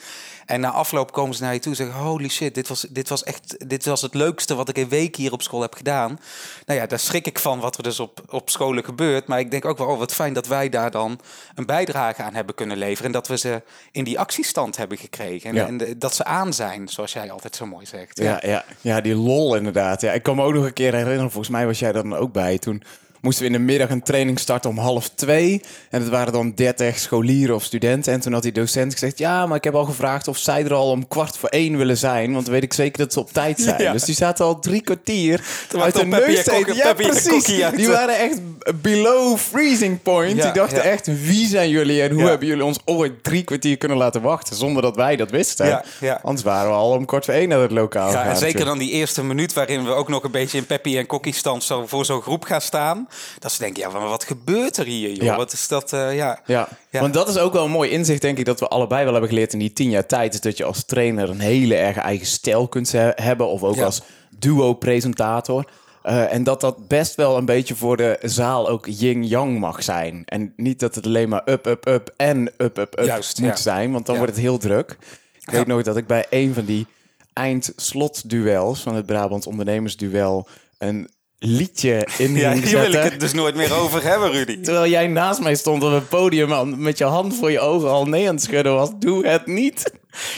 [0.45, 3.09] en na afloop komen ze naar je toe en zeggen: Holy shit, dit was, dit
[3.09, 6.19] was echt dit was het leukste wat ik een week hier op school heb gedaan.
[6.65, 9.27] Nou ja, daar schrik ik van wat er dus op, op scholen gebeurt.
[9.27, 11.19] Maar ik denk ook wel, oh, wat fijn dat wij daar dan
[11.55, 13.05] een bijdrage aan hebben kunnen leveren.
[13.05, 13.61] En dat we ze
[13.91, 15.49] in die actiestand hebben gekregen.
[15.49, 15.67] En, Ja.
[15.67, 18.19] en dat ze aan zijn, zoals jij altijd zo mooi zegt.
[18.19, 20.01] Ja, ja, ja, die lol inderdaad.
[20.01, 22.15] Ja, ik kan me ook nog een keer herinneren, volgens mij was jij daar dan
[22.15, 22.57] ook bij.
[22.57, 22.83] Toen
[23.25, 25.61] moesten we in de middag een training starten om half twee.
[25.89, 28.13] En het waren dan 30 scholieren of studenten.
[28.13, 30.73] En toen had die docent gezegd, ja, maar ik heb al gevraagd of zij er
[30.73, 32.33] al om kwart voor één willen zijn.
[32.33, 33.81] Want dan weet ik zeker dat ze op tijd zijn.
[33.81, 33.91] Ja.
[33.91, 36.75] Dus die zaten al drie kwartier Te uit neus te eten.
[36.75, 37.43] Ja, precies.
[37.75, 38.39] Die waren echt
[38.81, 40.37] below freezing point.
[40.37, 40.83] Ja, die dachten ja.
[40.83, 44.55] echt, wie zijn jullie en hoe hebben jullie ons ooit drie kwartier kunnen laten wachten
[44.55, 45.83] zonder dat wij dat wisten?
[46.21, 48.77] Anders waren we al om kwart voor één naar het lokaal Ja, en zeker dan
[48.77, 52.05] die eerste minuut waarin we ook nog een beetje in Peppy en Kokkie stand voor
[52.05, 53.07] zo'n groep gaan staan.
[53.39, 55.23] Dat ze denken, ja, maar wat gebeurt er hier, joh?
[55.23, 55.35] Ja.
[55.35, 56.39] Wat is dat, eh, ja.
[56.45, 56.67] Ja.
[56.89, 56.99] Ja.
[56.99, 59.29] want dat is ook wel een mooi inzicht, denk ik, dat we allebei wel hebben
[59.29, 60.33] geleerd in die tien jaar tijd.
[60.33, 63.47] Is dat je als trainer een hele erg eigen stijl kunt he- hebben.
[63.47, 63.85] Of ook Ja.
[63.85, 64.01] als
[64.39, 65.65] duo-presentator.
[66.03, 70.23] Eh, en dat dat best wel een beetje voor de zaal ook yin-yang mag zijn.
[70.25, 73.49] En niet dat het alleen maar up, up, up en up, up, up Juist, moet
[73.49, 73.55] ja.
[73.55, 73.91] zijn.
[73.91, 74.21] Want dan Ja.
[74.21, 74.97] wordt het heel druk.
[75.41, 75.57] Ik Ja.
[75.57, 76.87] weet nog dat ik bij een van die
[77.33, 81.09] eind-slot-duels van het Brabants Ondernemersduel een
[81.45, 84.61] liedje in Ja, hier wil ik het dus nooit meer over hebben, Rudy.
[84.61, 88.05] Terwijl jij naast mij stond op het podium met je hand voor je ogen al
[88.05, 88.89] nee aan het schudden was.
[88.99, 89.91] Doe het niet.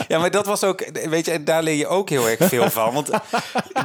[0.08, 2.70] Ja, maar dat was ook, weet je, en daar leer je ook heel erg veel
[2.70, 2.94] van.
[2.94, 3.10] Want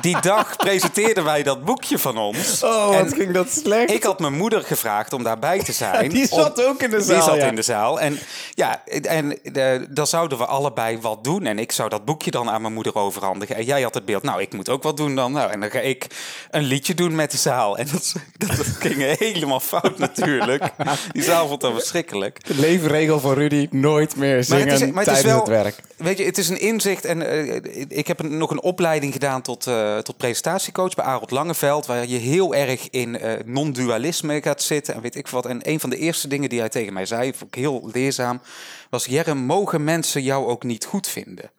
[0.01, 2.63] die dag presenteerden wij dat boekje van ons.
[2.63, 3.91] Oh, wat En ging dat slecht.
[3.91, 6.09] Ik had mijn moeder gevraagd om daarbij te zijn.
[6.19, 7.45] die zat Om- ook in de Die zaal, zat ja.
[7.47, 7.99] in de zaal.
[7.99, 8.19] En
[8.53, 11.45] ja, en eh, dan zouden we allebei wat doen.
[11.45, 13.55] En ik zou dat boekje dan aan mijn moeder overhandigen.
[13.55, 15.31] En jij had het beeld, nou, ik moet ook wat doen dan.
[15.31, 16.07] Nou, en dan ga ik
[16.51, 17.77] een liedje doen met de zaal.
[17.77, 20.63] En dat, dat, dat ging helemaal fout natuurlijk.
[21.11, 22.45] Die zaal vond dat verschrikkelijk.
[22.47, 25.55] De leefregel van Rudy, nooit meer Maar zingen het is, maar het is tijdens wel,
[25.55, 25.82] het werk.
[25.97, 27.05] Weet je, het is een inzicht.
[27.05, 31.85] En eh, ik heb nog een opleiding gedaan tot, eh, tot presentatiecoach bij Arold Langeveld.
[31.85, 35.45] Waar je heel erg in eh, non-dualisme gaat zitten en weet ik wat.
[35.45, 38.41] En een van de eerste dingen die hij tegen mij zei, vond ik heel leerzaam,
[38.89, 41.51] was: Jerem, mogen mensen jou ook niet goed vinden?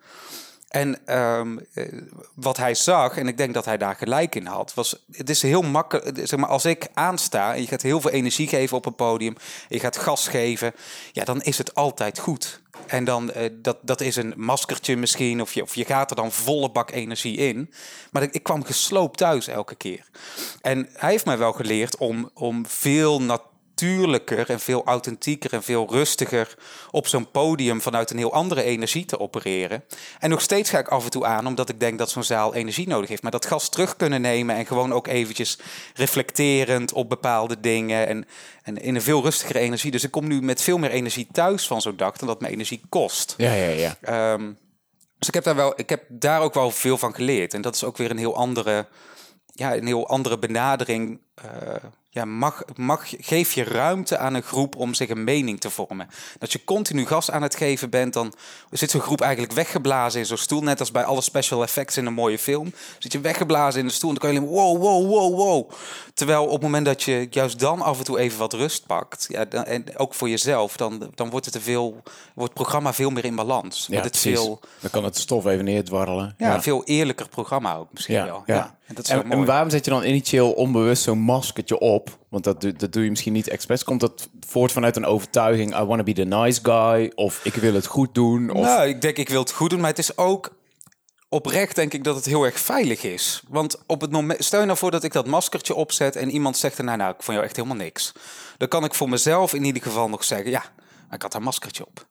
[0.74, 1.84] En ehm, eh,
[2.34, 5.42] wat hij zag, en ik denk dat hij daar gelijk in had, was: het is
[5.42, 6.20] heel makkelijk.
[6.22, 9.36] Zeg maar, als ik aansta en je gaat heel veel energie geven op een podium,
[9.68, 10.74] je gaat gas geven,
[11.12, 12.62] ja, dan is het altijd goed.
[12.86, 16.16] En dan, eh, dat, dat is een maskertje misschien, of je, of je gaat er
[16.16, 17.72] dan volle bak energie in.
[18.10, 20.06] Maar ik, kwam gesloopt thuis elke keer.
[20.60, 23.20] En hij heeft mij wel geleerd om, om veel
[23.74, 26.54] natuurlijker en veel authentieker en veel rustiger
[26.90, 29.84] op zo'n podium vanuit een heel andere energie te opereren.
[30.18, 32.54] En nog steeds ga ik af en toe aan, omdat ik denk dat zo'n zaal
[32.54, 33.22] energie nodig heeft.
[33.22, 35.58] Maar dat gas terug kunnen nemen en gewoon ook eventjes
[35.94, 38.26] reflecterend op bepaalde dingen en,
[38.62, 39.90] en in een veel rustigere energie.
[39.90, 42.52] Dus ik kom nu met veel meer energie thuis van zo'n dag dan dat mijn
[42.52, 43.34] energie kost.
[43.36, 43.96] Ja, ja, ja.
[44.00, 44.52] Ehm,
[45.18, 47.54] dus ik heb, daar wel, ik heb daar ook wel veel van geleerd.
[47.54, 48.86] En dat is ook weer een heel andere,
[49.46, 51.20] ja, een heel andere benadering.
[51.34, 51.74] Eh,
[52.14, 56.08] ja, mag, mag, geef je ruimte aan een groep om zich een mening te vormen.
[56.38, 58.34] Dat je continu gas aan het geven bent, dan
[58.70, 60.62] zit zo'n groep eigenlijk weggeblazen in zo'n stoel.
[60.62, 62.72] Net als bij alle special effects in een mooie film.
[62.98, 65.70] Zit je weggeblazen in de stoel en dan kan je alleen wow, wow, wow, wow.
[66.14, 69.26] Terwijl op het moment dat je juist dan af en toe even wat rust pakt,
[69.28, 71.92] ja, dan, en ook voor jezelf, dan, dan wordt het, veel,
[72.34, 73.86] wordt het programma veel meer in balans.
[73.86, 74.38] Ja, wordt het precies.
[74.40, 76.34] veel, Dan kan het stof even neerdwarrelen.
[76.38, 78.42] ja, een veel eerlijker programma ook misschien Ja, wel.
[78.46, 78.76] ja.
[78.86, 79.40] En dat is En, wel mooi.
[79.40, 82.18] en waarom zet je dan initieel onbewust zo'n maskertje op?
[82.28, 83.84] Want dat, doe- dat doe je misschien niet expres.
[83.84, 85.76] Komt dat voort vanuit een overtuiging...
[85.76, 87.12] I want to be the nice guy.
[87.14, 88.50] Of ik wil het goed doen.
[88.50, 88.64] Of...
[88.64, 90.50] Nou, ik denk ik wil het goed doen, maar het is ook
[91.28, 93.42] oprecht denk ik dat het heel erg veilig is.
[93.48, 96.56] Want op het moment, stel je nou voor dat ik dat maskertje opzet en iemand
[96.56, 98.12] zegt erna, nou, ik vond jou echt helemaal niks.
[98.56, 100.62] Dan kan ik voor mezelf in ieder geval nog zeggen, ja,
[101.10, 102.06] ik had een maskertje op.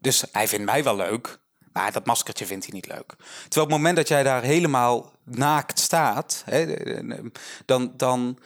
[0.00, 1.38] Dus hij vindt mij wel leuk,
[1.72, 3.06] maar dat maskertje vindt hij niet leuk.
[3.16, 6.74] Terwijl op het moment dat jij daar helemaal naakt staat, hè,
[7.66, 8.38] dan, dan,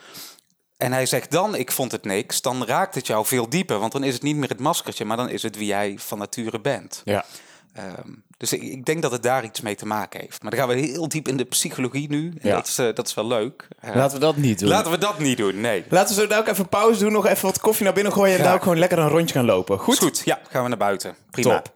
[0.77, 3.79] en hij zegt dan, ik vond het niks, dan raakt het jou veel dieper.
[3.79, 6.19] Want dan is het niet meer het maskertje, maar dan is het wie jij van
[6.19, 7.03] nature bent.
[7.05, 7.25] Ja.
[7.73, 10.43] Ehm, dus ik, ik denk dat het daar iets mee te maken heeft.
[10.43, 12.29] Maar dan gaan we heel diep in de psychologie nu.
[12.41, 12.55] En Ja.
[12.55, 13.69] dat, is, eh, dat is wel leuk.
[13.81, 14.69] Eh, Laten we dat niet doen.
[14.69, 15.85] laten we dat niet doen, nee.
[15.89, 17.13] Laten we zo ook even pauze doen.
[17.13, 18.33] Nog even wat koffie naar binnen gooien.
[18.33, 18.45] En Ja.
[18.45, 19.79] daar ook gewoon lekker een rondje gaan lopen.
[19.79, 19.99] Goed?
[19.99, 20.23] Goed, goed.
[20.25, 21.17] Ja, gaan we naar buiten.
[21.31, 21.55] Prima.
[21.55, 21.73] Top.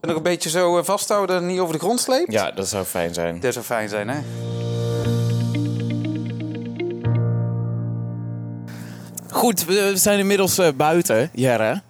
[0.00, 2.32] En nog een beetje zo eh, vasthouden niet over de grond sleept?
[2.32, 3.40] Ja, dat zou fijn zijn.
[3.40, 4.18] Dat zou fijn zijn, hè?
[9.30, 11.82] Goed, we zijn inmiddels eh, buiten, Jere.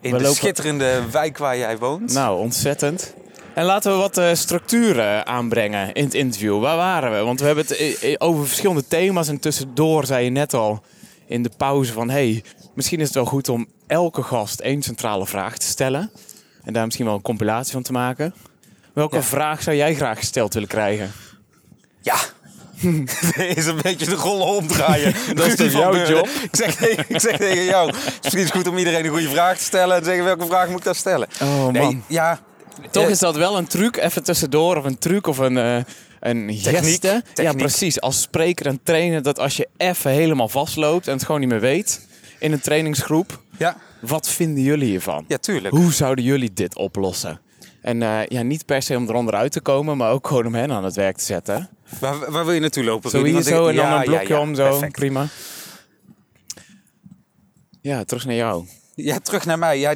[0.00, 2.12] In We de lopen- schitterende wijk waar jij woont.
[2.12, 3.14] Nou, ontzettend.
[3.54, 6.60] En laten we wat eh, structuren aanbrengen in het interview.
[6.60, 7.18] Waar waren we?
[7.18, 9.28] Want we hebben het over verschillende thema's.
[9.28, 10.82] En tussendoor zei je net al
[11.26, 12.10] in de pauze van...
[12.10, 16.10] hey, misschien is het wel goed om elke gast één centrale vraag te stellen.
[16.64, 18.34] En daar misschien wel een compilatie van te maken.
[18.92, 19.22] Welke Ja.
[19.22, 21.12] vraag zou jij graag gesteld willen krijgen?
[22.00, 22.16] Ja.
[23.54, 25.14] is een beetje de rollen omdraaien.
[25.34, 26.26] Dat is van jouw job?
[26.28, 27.92] Ik zeg, tegen, ik zeg tegen jou.
[27.92, 29.96] Misschien is het goed om iedereen een goede vraag te stellen.
[29.96, 31.28] En zeggen welke vraag moet ik dan stellen.
[31.42, 32.02] Oh man.
[32.06, 32.40] Ja.
[32.90, 35.76] Toch eh, is dat wel een truc, even tussendoor, of een truc of een, eh
[36.20, 37.08] een geste.
[37.08, 37.56] Ja, Techniek.
[37.56, 38.00] precies.
[38.00, 41.60] Als spreker en trainer, dat als je even helemaal vastloopt en het gewoon niet meer
[41.60, 42.06] weet
[42.38, 45.24] in een trainingsgroep, Ja, wat vinden jullie hiervan?
[45.28, 45.74] ja, tuurlijk.
[45.74, 47.40] Hoe zouden jullie dit oplossen?
[47.82, 50.54] En eh, ja, niet per se om eronder uit te komen, maar ook gewoon om
[50.54, 51.68] hen aan het werk te zetten.
[52.00, 53.10] Waar, waar wil je naartoe lopen?
[53.10, 54.68] Zo hier zo en dan ja, een blokje ja, ja, om zo.
[54.68, 54.92] perfect.
[54.92, 55.26] Prima.
[57.80, 58.66] Ja, terug naar jou.
[58.94, 59.78] Ja, terug naar mij.
[59.78, 59.94] Ja,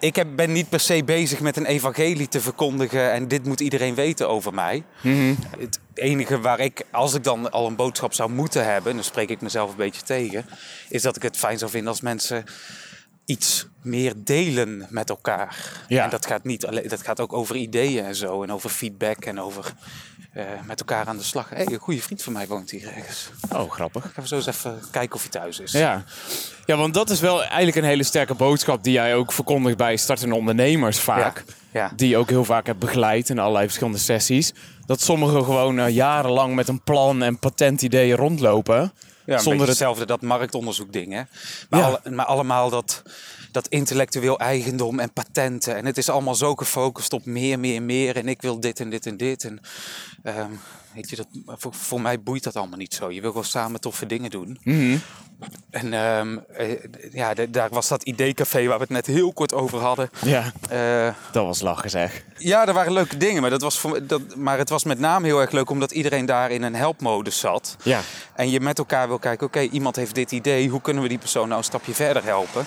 [0.00, 3.60] ik heb, ben niet per se bezig met een evangelie te verkondigen en dit moet
[3.60, 4.82] iedereen weten over mij.
[5.02, 5.34] Mhm.
[5.58, 9.28] Het enige waar ik, als ik dan al een boodschap zou moeten hebben, dan spreek
[9.28, 10.46] ik mezelf een beetje tegen,
[10.88, 12.44] is dat ik het fijn zou vinden als mensen
[13.24, 15.82] iets meer delen met elkaar.
[15.88, 16.04] Ja.
[16.04, 19.24] En dat gaat, niet alleen, dat gaat ook over ideeën en zo, en over feedback
[19.24, 19.74] en over
[20.32, 21.48] eh, met elkaar aan de slag.
[21.48, 23.30] Hey, een goede vriend van mij woont hier ergens.
[23.52, 24.02] Oh, grappig.
[24.02, 25.72] Gaan we zo eens even kijken of hij thuis is.
[25.72, 26.04] Ja.
[26.66, 29.96] ja, want dat is wel eigenlijk een hele sterke boodschap die jij ook verkondigt bij
[29.96, 31.44] startende ondernemers vaak.
[31.72, 31.92] Ja.
[31.96, 34.52] Die je ook heel vaak hebt begeleid in allerlei verschillende sessies.
[34.86, 38.92] Dat sommigen gewoon eh, jarenlang met een plan en patentideeën rondlopen.
[39.26, 39.68] Ja, zonder het...
[39.68, 41.12] hetzelfde, dat marktonderzoek ding.
[41.12, 41.22] Hè?
[41.70, 41.86] Maar, Ja.
[41.86, 43.02] alle- maar allemaal dat,
[43.52, 45.76] dat intellectueel eigendom en patenten.
[45.76, 48.16] En het is allemaal zo gefocust op meer, meer, meer.
[48.16, 49.44] En ik wil dit en dit en dit.
[49.44, 49.60] En
[50.22, 50.50] ehm,
[50.94, 53.10] weet je, dat, voor, voor mij boeit dat allemaal niet zo.
[53.10, 54.58] Je wil gewoon samen toffe dingen doen.
[54.62, 54.96] Mhm.
[55.70, 56.78] En ehm, eh,
[57.12, 60.10] ja, daar was dat ideecafé waar we het net heel kort over hadden.
[60.24, 62.24] Ja, Eh, dat was lachen zeg.
[62.38, 65.26] ja, er waren leuke dingen, maar, dat was voor, dat, maar het was met name
[65.26, 67.76] heel erg leuk omdat iedereen daar in een helpmodus zat.
[67.82, 68.00] Ja,
[68.34, 71.18] En je met elkaar wil kijken, oké, iemand heeft dit idee, hoe kunnen we die
[71.18, 72.64] persoon nou een stapje verder helpen?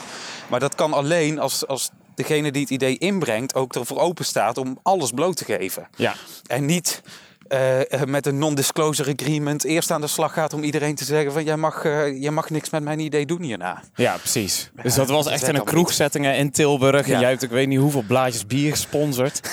[0.50, 4.58] Maar dat kan alleen als, als degene die het idee inbrengt ook ervoor open staat
[4.58, 5.88] om alles bloot te geven.
[5.96, 6.16] ja.
[6.48, 7.02] En niet
[7.48, 11.32] eh, eh, met een non-disclosure agreement eerst aan de slag gaat om iedereen te zeggen
[11.32, 13.82] van jij mag, eh, jij mag niks met mijn idee doen hierna.
[13.96, 14.72] Ja, precies.
[14.82, 17.10] Dus dat was echt in een allemaal kroegzettingen in Tilburg.
[17.10, 19.42] En jij hebt ik weet niet hoeveel blaadjes bier gesponsord.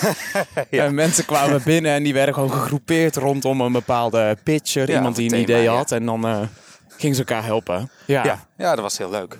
[0.69, 0.85] Ja.
[0.85, 4.89] En mensen kwamen binnen en die werden gewoon gegroepeerd rondom een bepaalde pitcher.
[4.89, 5.91] Ja, iemand die een thema, idee had.
[5.91, 6.39] En dan eh
[6.97, 7.89] gingen ze elkaar helpen.
[8.05, 9.37] Ja, ja, dat was heel leuk.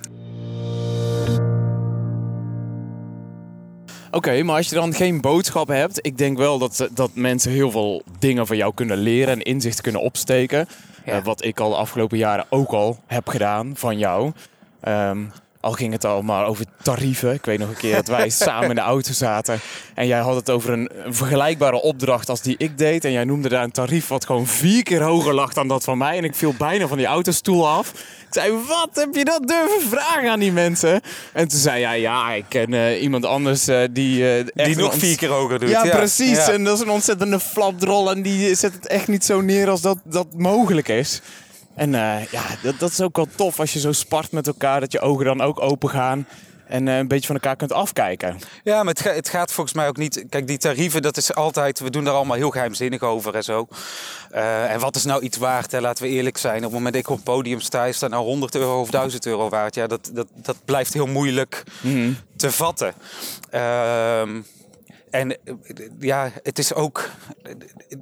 [4.15, 7.71] Oké, maar als je dan geen boodschap hebt, ik denk wel dat, dat mensen heel
[7.71, 10.67] veel dingen van jou kunnen leren en inzichten kunnen opsteken.
[11.05, 11.11] Ja.
[11.11, 14.31] Eh, wat ik al de afgelopen jaren ook al heb gedaan van jou.
[14.79, 15.23] Ehm,
[15.65, 17.33] al ging het al maar over tarieven.
[17.33, 19.59] Ik weet nog een keer dat wij samen in de auto zaten.
[19.93, 23.05] En jij had het over een, een vergelijkbare opdracht als die ik deed.
[23.05, 25.97] En jij noemde daar een tarief wat gewoon vier keer hoger lag dan dat van
[25.97, 26.17] mij.
[26.17, 27.89] En ik viel bijna van die autostoel af.
[27.91, 31.01] Ik zei, wat heb je dat durven vragen aan die mensen?
[31.33, 34.27] En toen zei jij, ja, ik ken eh, iemand anders eh, die...
[34.27, 35.69] echt Die nog vier keer hoger doet.
[35.69, 36.45] ja, precies.
[36.45, 36.51] Ja.
[36.51, 38.11] En dat is een ontzettende flapdrol.
[38.11, 41.21] En die zet het echt niet zo neer als dat, dat mogelijk is.
[41.75, 44.79] En eh, ja, dat, dat is ook wel tof als je zo spart met elkaar.
[44.79, 46.27] Dat je ogen dan ook open gaan.
[46.67, 48.37] En eh, een beetje van elkaar kunt afkijken.
[48.63, 50.25] Ja, maar het, ga- het gaat volgens mij ook niet.
[50.29, 51.79] Kijk, die tarieven, dat is altijd.
[51.79, 53.67] We doen daar allemaal heel geheimzinnig over en zo.
[54.31, 55.71] Eh, en wat is nou iets waard?
[55.71, 55.79] Hè?
[55.81, 56.57] Laten we eerlijk zijn.
[56.57, 58.89] Op het moment dat ik op het podium sta, is dat nou 100 euro of
[58.89, 59.75] 1000 euro waard?
[59.75, 61.63] Ja, dat, dat, dat blijft heel moeilijk
[62.35, 62.93] te vatten.
[63.49, 64.41] Ehm,
[65.19, 65.53] en eh,
[65.99, 67.09] ja, het is ook.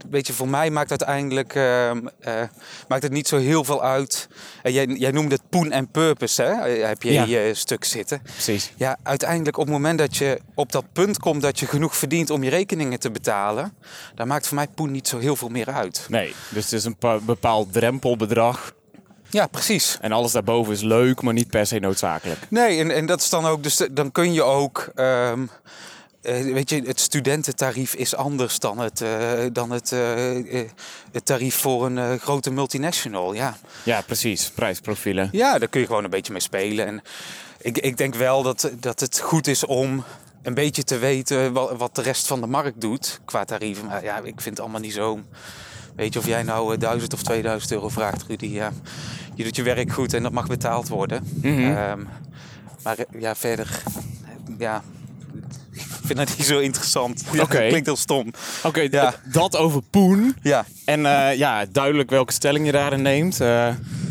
[0.09, 1.55] Weet je, voor mij maakt uiteindelijk.
[1.55, 2.41] ehm, eh,
[2.87, 4.27] maakt het niet zo heel veel uit.
[4.61, 6.51] En jij, jij noemde het poen en purpose, hè?
[6.51, 7.23] Eh, Heb je Ja.
[7.23, 8.21] in je stuk zitten.
[8.21, 8.73] Precies.
[8.75, 12.29] Ja, uiteindelijk op het moment dat je op dat punt komt dat je genoeg verdient
[12.29, 13.73] om je rekeningen te betalen,
[14.15, 16.05] dan maakt voor mij poen niet zo heel veel meer uit.
[16.09, 18.73] Nee, dus het is een pa- bepaald drempelbedrag.
[19.29, 19.97] Ja, precies.
[20.01, 22.39] En alles daarboven is leuk, maar niet per se noodzakelijk.
[22.49, 25.45] Nee, en, en dat is dan ook, dus dan kun je ook, ehm,
[26.23, 30.61] eh, weet je, het studententarief is anders dan het, eh, dan het, eh,
[31.11, 33.33] het tarief voor een grote multinational.
[33.33, 33.57] Ja.
[33.83, 34.49] Ja, precies.
[34.49, 35.29] Prijsprofielen.
[35.31, 36.85] ja, daar kun je gewoon een beetje mee spelen.
[36.87, 37.01] En
[37.61, 40.03] ik, ik denk wel dat, dat het goed is om
[40.43, 43.85] een beetje te weten wat, wat de rest van de markt doet qua tarieven.
[43.85, 45.19] Maar ja, ik vind het allemaal niet zo.
[45.95, 48.45] Weet je, of jij nou eh, 1000 of 2000 euro vraagt, Rudy.
[48.45, 48.71] Ja,
[49.35, 51.23] je doet je werk goed en dat mag betaald worden.
[51.43, 52.03] Ehm,
[52.83, 53.83] maar ja, verder,
[54.57, 54.83] ja,
[56.05, 57.23] vind dat niet zo interessant.
[57.31, 57.67] Ja, Oké.
[57.67, 58.33] klinkt heel stom.
[58.63, 59.13] Oké, Ja.
[59.31, 60.35] dat over poen.
[60.41, 63.41] Ja, En eh, ja, duidelijk welke stelling je daarin neemt.
[63.41, 63.67] Eh,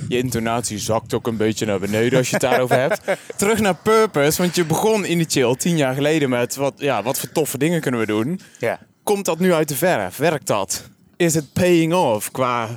[0.09, 3.01] Je intonatie zakt ook een beetje naar beneden als je het daarover hebt.
[3.37, 7.33] Terug naar purpose, want je begon initieel tien jaar geleden met wat, ja, wat voor
[7.33, 8.41] toffe dingen kunnen we doen.
[8.59, 8.79] Ja.
[9.03, 10.17] Komt dat nu uit de verf?
[10.17, 10.83] Werkt dat?
[11.17, 12.69] Is het paying off qua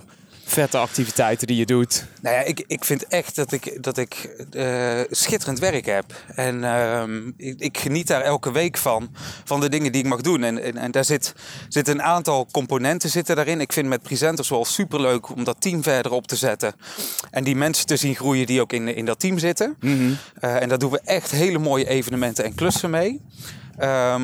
[0.45, 2.05] vette activiteiten die je doet?
[2.21, 6.05] Nou ja, ik, ik vind echt dat ik, dat ik eh, schitterend werk heb.
[6.35, 9.09] En ehm, ik, ik geniet daar elke week van,
[9.43, 10.43] van de dingen die ik mag doen.
[10.43, 11.33] En, en, en daar zit,
[11.69, 13.61] zit een aantal componenten zitten daarin.
[13.61, 16.73] Ik vind met presenters wel superleuk om dat team verder op te zetten.
[17.31, 19.77] En die mensen te zien groeien die ook in, in dat team zitten.
[20.39, 23.21] Eh, en daar doen we echt hele mooie evenementen en klussen mee.
[23.77, 24.21] Ehm,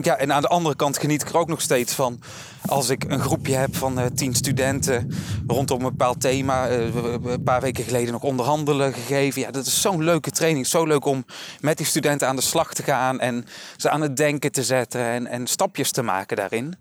[0.00, 2.20] ja, en aan de andere kant geniet ik er ook nog steeds van.
[2.66, 5.12] Als ik een groepje heb van eh, tien studenten
[5.46, 6.68] rondom een bepaald thema.
[6.68, 9.40] we- een paar weken geleden nog onderhandelen gegeven.
[9.40, 10.66] Ja, dat is zo'n leuke training.
[10.66, 11.24] Zo leuk om
[11.60, 13.20] met die studenten aan de slag te gaan.
[13.20, 15.00] En ze aan het denken te zetten.
[15.00, 16.74] En, en stapjes te maken daarin.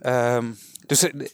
[0.00, 0.44] Ehm,
[0.86, 1.26] dus eh,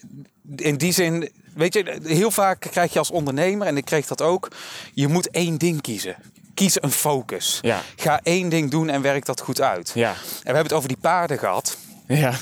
[0.57, 4.23] in die zin, weet je, heel vaak krijg je als ondernemer, en ik kreeg dat
[4.23, 4.49] ook,
[4.95, 6.17] je moet één ding kiezen.
[6.55, 7.59] Kies een focus.
[7.63, 7.83] Ja.
[7.97, 9.93] Ga één ding doen en werk dat goed uit.
[9.95, 10.11] Ja.
[10.11, 11.77] En we hebben het over die paarden gehad.
[12.07, 12.35] Ja.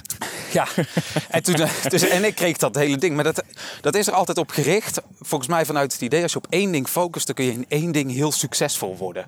[0.52, 0.66] Ja,
[1.30, 3.14] en, toen, dus, en ik kreeg dat hele ding.
[3.14, 3.42] Maar dat,
[3.80, 5.00] dat is er altijd op gericht.
[5.20, 7.64] Volgens mij vanuit het idee, als je op één ding focust, dan kun je in
[7.68, 9.26] één ding heel succesvol worden.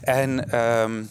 [0.00, 1.02] En ehm,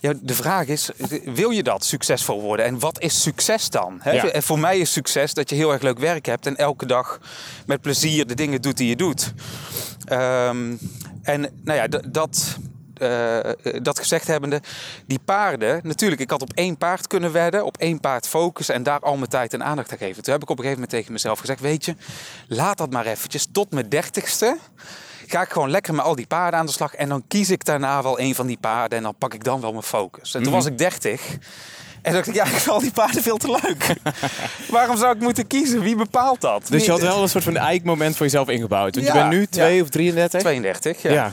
[0.00, 0.90] ja, de vraag is,
[1.24, 2.66] wil je dat succesvol worden?
[2.66, 3.98] En wat is succes dan?
[4.02, 4.10] Hè?
[4.10, 4.40] Ja.
[4.40, 7.20] Voor mij is succes dat je heel erg leuk werk hebt en elke dag
[7.66, 9.32] met plezier de dingen doet die je doet.
[10.04, 10.76] Ehm,
[11.22, 12.58] en nou ja, dat,
[12.94, 13.38] eh,
[13.82, 14.60] dat gezegd hebbende,
[15.06, 18.82] die paarden, natuurlijk, ik had op één paard kunnen wedden, op één paard focussen en
[18.82, 20.22] daar al mijn tijd en aandacht aan geven.
[20.22, 21.94] Toen heb ik op een gegeven moment tegen mezelf gezegd, weet je,
[22.48, 24.58] laat dat maar eventjes tot mijn dertigste.
[25.30, 27.64] Ga ik gewoon lekker met al die paarden aan de slag en dan kies ik
[27.64, 30.34] daarna wel een van die paarden en dan pak ik dan wel mijn focus.
[30.34, 31.22] En toen was ik dertig.
[32.02, 33.94] En dacht ik, ja, ik vind al die paarden veel te leuk.
[34.70, 35.80] Waarom zou ik moeten kiezen?
[35.80, 36.66] Wie bepaalt dat?
[36.68, 38.94] Dus je had wel een soort van eikmoment voor jezelf ingebouwd.
[38.94, 39.46] Want je bent nu ja.
[39.50, 40.40] 2 of 33?
[40.40, 41.10] 32, ja.
[41.12, 41.32] Ja.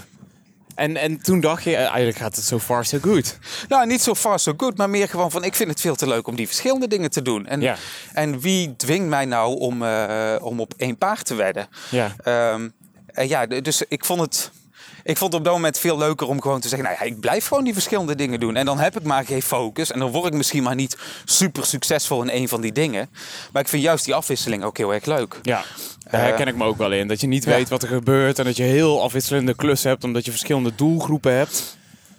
[0.76, 3.38] En, en toen dacht je, eh, eigenlijk gaat het so far so good.
[3.68, 5.44] Nou, niet zo far so good, maar meer gewoon van...
[5.44, 7.46] ik vind het veel te leuk om die verschillende dingen te doen.
[7.48, 7.76] En, Ja.
[8.14, 11.68] en wie dwingt mij nou om, eh, om op één paard te wedden?
[11.90, 12.16] Ja.
[12.24, 12.70] Ehm,
[13.18, 14.52] en ja, dus ik vond het...
[15.04, 16.88] Ik vond het op dat moment veel leuker om gewoon te zeggen...
[16.88, 18.56] nou ja, ik blijf gewoon die verschillende dingen doen.
[18.56, 19.92] En dan heb ik maar geen focus.
[19.92, 23.10] En dan word ik misschien maar niet super succesvol in een van die dingen.
[23.52, 25.40] Maar ik vind juist die afwisseling ook heel erg leuk.
[25.42, 25.64] Ja,
[26.04, 27.08] daar Eh, herken ik me ook wel in.
[27.08, 27.50] Dat je niet ja.
[27.50, 31.34] weet wat er gebeurt en dat je heel afwisselende klussen hebt, omdat je verschillende doelgroepen
[31.34, 31.78] hebt.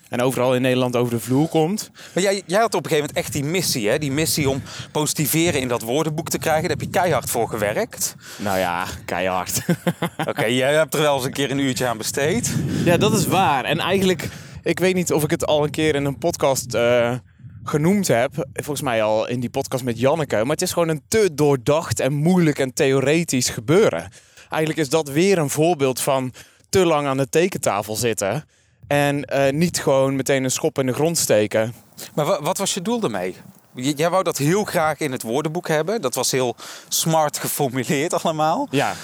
[0.09, 1.91] En overal in Nederland over de vloer komt.
[2.15, 3.99] Maar jij, jij had op een gegeven moment echt die missie, hè?
[3.99, 6.63] Die missie om positiveren in dat woordenboek te krijgen.
[6.63, 8.15] Daar heb je keihard voor gewerkt.
[8.37, 9.61] Nou ja, keihard.
[10.29, 12.55] Oké, jij hebt er wel eens een keer een uurtje aan besteed.
[12.85, 13.65] ja, dat is waar.
[13.65, 14.29] En eigenlijk,
[14.63, 17.15] ik weet niet of ik het al een keer in een podcast eh,
[17.65, 18.49] genoemd heb.
[18.53, 20.37] Volgens mij al in die podcast met Janneke.
[20.37, 24.11] Maar het is gewoon een te doordacht en moeilijk en theoretisch gebeuren.
[24.49, 26.33] Eigenlijk is dat weer een voorbeeld van
[26.69, 28.45] te lang aan de tekentafel zitten.
[28.89, 31.75] En eh, niet gewoon meteen een schop in de grond steken.
[32.15, 33.37] Maar wa- wat was je doel daarmee?
[33.75, 36.01] J- Jij wou dat heel graag in het woordenboek hebben.
[36.01, 36.57] Dat was heel
[36.89, 38.67] smart geformuleerd allemaal.
[38.71, 38.95] Ja,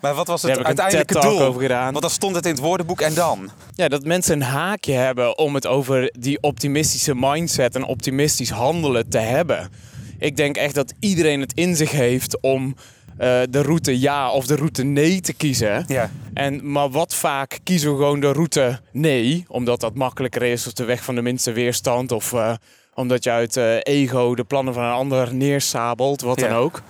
[0.00, 1.40] Maar wat was het heb ik een uiteindelijke doel?
[1.46, 1.90] over gedaan.
[1.90, 3.50] Want dan stond het in het woordenboek en dan?
[3.74, 9.08] Ja, dat mensen een haakje hebben om het over die optimistische mindset en optimistisch handelen
[9.08, 9.70] te hebben.
[10.18, 12.76] Ik denk echt dat iedereen het in zich heeft om
[13.18, 15.84] eh, de route ja of de route nee te kiezen.
[15.86, 16.10] Ja.
[16.34, 20.72] En, maar wat vaak kiezen we gewoon de route nee, omdat dat makkelijker is of
[20.72, 22.12] de weg van de minste weerstand.
[22.12, 22.52] Of eh,
[22.94, 26.48] omdat je uit eh, ego de plannen van een ander neersabelt, wat Ja.
[26.48, 26.82] dan ook.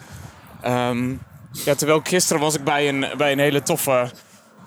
[0.63, 1.11] Ehm,
[1.65, 4.11] ja, terwijl gisteren was ik bij een, bij een hele toffe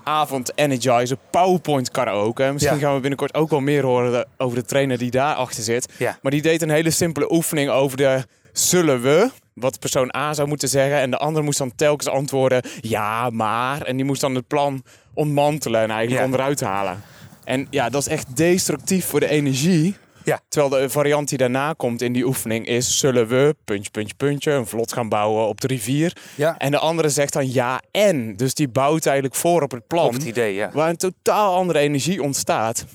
[0.04, 2.50] avond Energizer PowerPoint karaoke.
[2.54, 2.82] Misschien Ja.
[2.82, 5.94] gaan we binnenkort ook wel meer horen over de trainer die daarachter zit.
[5.98, 6.18] Ja.
[6.22, 10.48] Maar die deed een hele simpele oefening over de zullen we, wat persoon A zou
[10.48, 11.00] moeten zeggen.
[11.00, 13.82] En de ander moest dan telkens antwoorden ja, maar.
[13.82, 16.26] En die moest dan het plan ontmantelen en eigenlijk Ja.
[16.26, 17.02] onderuit halen.
[17.44, 19.96] En ja, dat is echt destructief voor de energie.
[20.24, 20.40] Ja.
[20.48, 22.98] Terwijl de variant die daarna komt in die oefening is...
[23.00, 26.18] zullen we, puntje, puntje, puntje, een vlot gaan bouwen op de rivier.
[26.36, 26.58] Ja.
[26.58, 28.36] En de andere zegt dan ja en.
[28.36, 30.06] Dus die bouwt eigenlijk voor op het plan.
[30.06, 30.70] Op het idee, ja.
[30.74, 32.86] Waar een totaal andere energie ontstaat.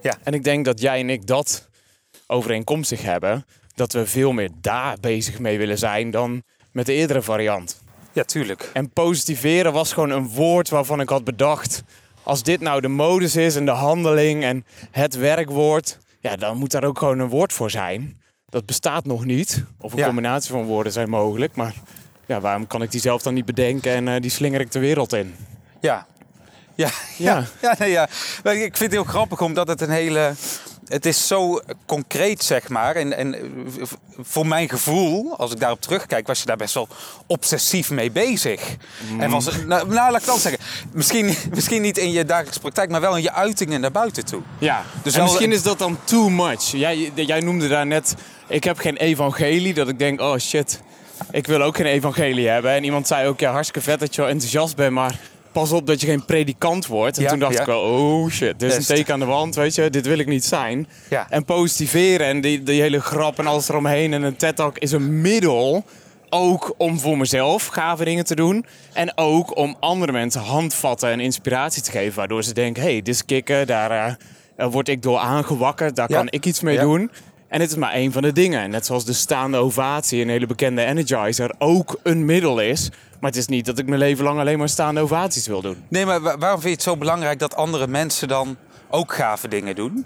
[0.00, 0.16] Ja.
[0.22, 1.68] En ik denk dat jij en ik dat
[2.26, 3.44] overeenkomstig hebben.
[3.76, 7.80] Dat we veel meer daar bezig mee willen zijn dan met de eerdere variant.
[8.12, 8.70] Ja, tuurlijk.
[8.72, 11.82] En positiveren was gewoon een woord waarvan ik had bedacht.
[12.22, 15.98] Als dit nou de modus is en de handeling en het werkwoord.
[16.20, 18.20] Ja, dan moet daar ook gewoon een woord voor zijn.
[18.48, 19.64] Dat bestaat nog niet.
[19.80, 20.06] Of een Ja.
[20.06, 21.56] combinatie van woorden zijn mogelijk.
[21.56, 21.74] Maar
[22.26, 24.78] ja, waarom kan ik die zelf dan niet bedenken en eh, die slinger ik de
[24.78, 25.34] wereld in?
[25.80, 26.06] Ja.
[26.74, 27.36] Ja, Ja.
[27.36, 27.44] ja.
[27.68, 28.08] ja, nee, ja.
[28.42, 30.34] Ik vind het heel grappig omdat het een hele
[30.88, 32.94] het is zo concreet, zeg maar.
[32.94, 33.36] En, en
[34.18, 36.88] voor mijn gevoel, als ik daarop terugkijk, was je daar best wel
[37.26, 38.76] obsessief mee bezig.
[39.18, 40.60] En was nou, nou, laat ik dan zeggen.
[40.92, 44.42] Misschien, misschien niet in je dagelijkse praktijk, maar wel in je uitingen naar buiten toe.
[44.58, 46.62] Ja, Dus misschien is dat dan too much.
[46.62, 48.14] Jij, jij noemde daar net,
[48.46, 50.80] ik heb geen evangelie, dat ik denk, oh shit,
[51.30, 52.70] ik wil ook geen evangelie hebben.
[52.70, 55.18] En iemand zei ook, ja, hartstikke vet dat je wel enthousiast bent, maar
[55.60, 57.16] pas op dat je geen predikant wordt.
[57.16, 57.60] En Ja, toen dacht ja.
[57.60, 58.90] ik wel, oh shit, dit is Best.
[58.90, 60.88] een teken aan de wand, weet je, dit wil ik niet zijn.
[61.10, 61.26] Ja.
[61.30, 65.20] En positiveren en die, die hele grap en alles eromheen en een TED-talk is een
[65.20, 65.84] middel...
[66.30, 68.66] Ook om voor mezelf gave dingen te doen.
[68.92, 72.14] En ook om andere mensen handvatten en inspiratie te geven.
[72.16, 74.14] Waardoor ze denken, hé, hey, dit is kicken, daar eh,
[74.56, 75.96] eh, word ik door aangewakkerd.
[75.96, 76.16] Daar Ja.
[76.16, 76.80] kan ik iets mee Ja.
[76.82, 77.10] doen.
[77.48, 78.70] En het is maar één van de dingen.
[78.70, 82.90] Net zoals de staande ovatie, een hele bekende energizer, ook een middel is.
[83.20, 85.76] Maar het is niet dat ik mijn leven lang alleen maar staande ovaties wil doen.
[85.88, 88.56] Nee, maar wa- waarom vind je het zo belangrijk dat andere mensen dan
[88.90, 90.04] ook gave dingen doen?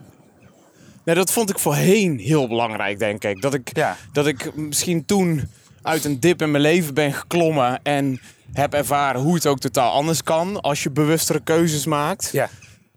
[1.05, 3.41] Nee, dat vond ik voorheen heel belangrijk, denk ik.
[3.43, 3.97] Dat ik, Ja.
[4.13, 5.49] dat ik misschien toen
[5.83, 8.21] uit een dip in mijn leven ben geklommen en
[8.53, 12.29] heb ervaren hoe het ook totaal anders kan als je bewustere keuzes maakt.
[12.33, 12.49] Ja.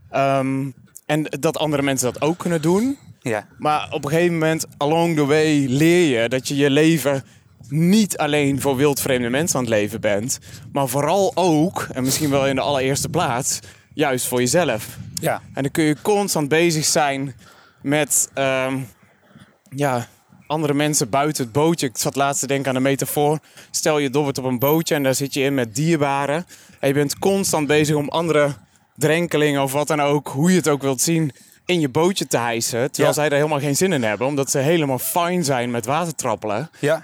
[0.10, 0.70] Ehm,
[1.06, 2.98] en dat andere mensen dat ook kunnen doen.
[3.22, 3.48] Ja.
[3.58, 7.24] Maar op een gegeven moment, along the way, leer je dat je je leven
[7.74, 10.40] niet alleen voor wildvreemde mensen aan het leven bent,
[10.72, 13.60] maar vooral ook, en misschien wel in de allereerste plaats,
[13.94, 14.98] juist voor jezelf.
[15.22, 15.42] Ja.
[15.54, 17.36] En dan kun je constant bezig zijn
[17.82, 18.78] met ehm,
[19.70, 20.08] ja,
[20.48, 21.88] andere mensen buiten het bootje.
[21.88, 23.40] Ik zat laatst te denken aan een metafoor.
[23.72, 26.46] Stel je dobbert op een bootje en daar zit je in met dierbaren.
[26.80, 28.54] En je bent constant bezig om andere
[28.96, 31.32] drenkelingen of wat dan ook, hoe je het ook wilt zien,
[31.66, 32.92] in je bootje te hijsen.
[32.92, 33.20] Terwijl Ja.
[33.22, 36.70] zij daar helemaal geen zin in hebben, omdat ze helemaal fijn zijn met watertrappelen.
[36.80, 37.04] Ja.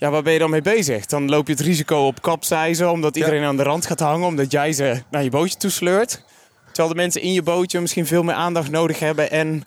[0.00, 1.06] Ja, waar ben je dan mee bezig?
[1.06, 4.50] Dan loop je het risico op kapseizen, omdat iedereen aan de rand gaat hangen, omdat
[4.52, 6.22] jij ze naar je bootje toesleurt.
[6.66, 9.62] Terwijl de mensen in je bootje misschien veel meer aandacht nodig hebben en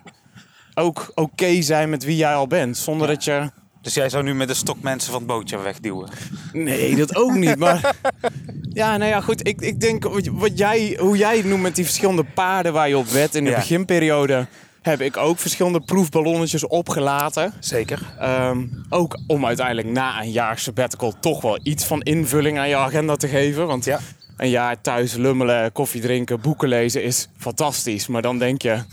[0.74, 2.78] ook oké zijn met wie jij al bent.
[2.78, 3.50] Zonder dat je.
[3.82, 6.10] Dus jij zou nu met een stok mensen van het bootje wegduwen?
[6.54, 7.58] Nee, dat ook niet.
[7.58, 7.96] Maar
[8.82, 9.48] ja, nou ja, goed.
[9.48, 12.88] Ik, ik denk wat, wat jij, hoe jij het noemt met die verschillende paarden waar
[12.90, 13.56] je op wet in de Ja.
[13.56, 14.48] beginperiode.
[14.84, 17.54] Heb ik ook verschillende proefballonnetjes opgelaten.
[17.60, 18.14] Zeker.
[18.20, 22.76] Ehm, ook om uiteindelijk na een jaar sabbatical toch wel iets van invulling aan je
[22.76, 23.68] agenda te geven.
[23.68, 24.00] Want Ja.
[24.38, 28.08] een jaar thuis lummelen, koffie drinken, boeken lezen is fantastisch.
[28.08, 28.84] Maar dan denk je,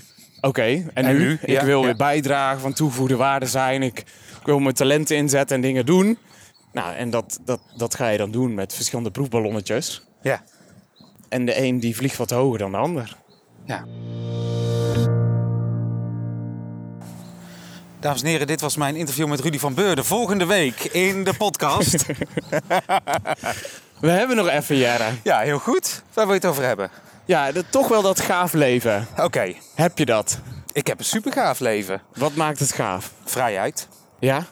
[0.40, 1.18] oké, en, En nu?
[1.18, 1.32] nu?
[1.42, 1.84] Ik Ja, wil ja.
[1.84, 3.82] weer bijdragen, van toegevoegde waarde zijn.
[3.82, 3.98] Ik,
[4.40, 6.18] ik wil mijn talenten inzetten en dingen doen.
[6.72, 10.02] Nou, en dat, dat, dat ga je dan doen met verschillende proefballonnetjes.
[10.22, 10.42] Ja.
[11.28, 13.16] En de een die vliegt wat hoger dan de ander.
[13.66, 13.84] Ja.
[18.00, 20.04] Dames en heren, dit was mijn interview met Rudy van Beurden.
[20.04, 21.96] Volgende week in de podcast.
[24.00, 25.04] We hebben nog even, Jere.
[25.22, 26.02] ja, heel goed.
[26.12, 26.90] Waar wil je het over hebben?
[27.24, 29.06] Ja, dat, toch wel dat gaaf leven.
[29.16, 30.38] Oké, Heb je dat?
[30.72, 32.02] ik heb een super gaaf leven.
[32.14, 33.12] Wat maakt het gaaf?
[33.24, 33.88] Vrijheid.
[34.18, 34.46] Ja?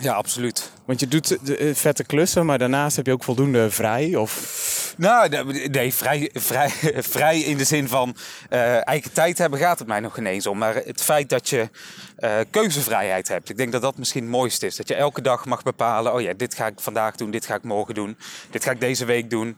[0.00, 0.70] Ja, absoluut.
[0.84, 4.16] Want je doet de, eh, vette klussen, maar daarnaast heb je ook voldoende vrij?
[4.16, 4.94] Of...
[4.96, 5.28] Nou,
[5.68, 6.70] nee, vrij, vrij,
[7.16, 8.16] vrij in de zin van
[8.48, 10.58] eh, eigen tijd hebben gaat het mij nog ineens om.
[10.58, 11.68] Maar het feit dat je
[12.16, 13.48] eh, keuzevrijheid hebt.
[13.48, 14.76] Ik denk dat dat misschien het mooiste is.
[14.76, 17.54] Dat je elke dag mag bepalen, oh ja, dit ga ik vandaag doen, dit ga
[17.54, 18.16] ik morgen doen.
[18.50, 19.56] Dit ga ik deze week doen.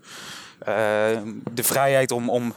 [0.59, 0.75] Eh,
[1.53, 2.55] de vrijheid om, om,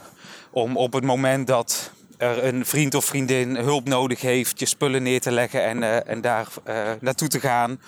[0.52, 5.04] om op het moment dat er een vriend of vriendin hulp nodig heeft, je spullen
[5.04, 7.80] neer te leggen en, eh, en daar eh, naartoe te gaan.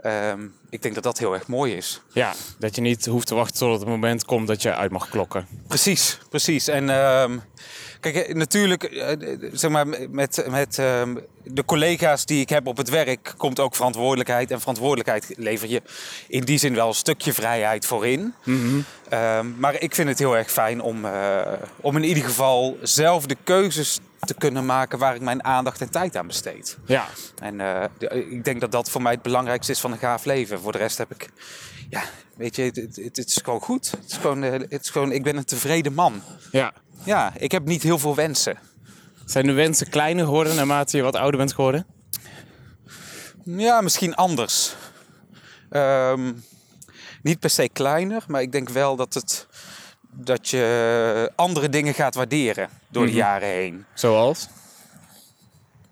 [0.00, 2.02] Ehm, ik denk dat dat heel erg mooi is.
[2.12, 5.08] Ja, dat je niet hoeft te wachten tot het moment komt dat je uit mag
[5.08, 5.46] klokken.
[5.68, 6.68] Precies, precies.
[6.68, 7.38] En ehm,
[8.00, 9.16] kijk, eh, natuurlijk, eh,
[9.52, 13.74] zeg maar, met, met ehm, de collega's die ik heb op het werk komt ook
[13.74, 14.50] verantwoordelijkheid.
[14.50, 15.82] En verantwoordelijkheid lever je
[16.28, 18.34] in die zin wel een stukje vrijheid voor in.
[19.08, 21.40] Ehm, maar ik vind het heel erg fijn om, eh,
[21.80, 25.90] om in ieder geval zelf de keuzes te kunnen maken waar ik mijn aandacht en
[25.90, 26.78] tijd aan besteed.
[26.84, 27.06] Ja,
[27.42, 27.84] En eh,
[28.30, 30.60] ik denk dat dat voor mij het belangrijkste is van een gaaf leven.
[30.60, 31.28] Voor de rest heb ik,
[31.88, 32.02] ja,
[32.36, 33.90] weet je, het, het, het is gewoon goed.
[33.90, 36.22] Het is gewoon, eh, het is gewoon, ik ben een tevreden man.
[36.50, 36.72] ja.
[37.04, 38.58] Ja, ik heb niet heel veel wensen.
[39.24, 41.86] Zijn de wensen kleiner geworden naarmate je wat ouder bent geworden?
[43.44, 44.74] Ja, misschien anders.
[45.70, 46.32] Ehm,
[47.22, 49.46] niet per se kleiner, maar ik denk wel dat, het,
[50.16, 53.84] dat je andere dingen gaat waarderen door de jaren heen.
[53.94, 54.48] Zoals?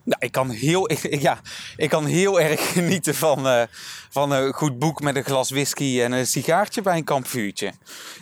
[0.04, 1.40] Nou, ik kan heel, ik, ja,
[1.76, 3.62] ik kan heel erg genieten van, eh,
[4.10, 7.72] van een goed boek met een glas whisky en een sigaartje bij een kampvuurtje.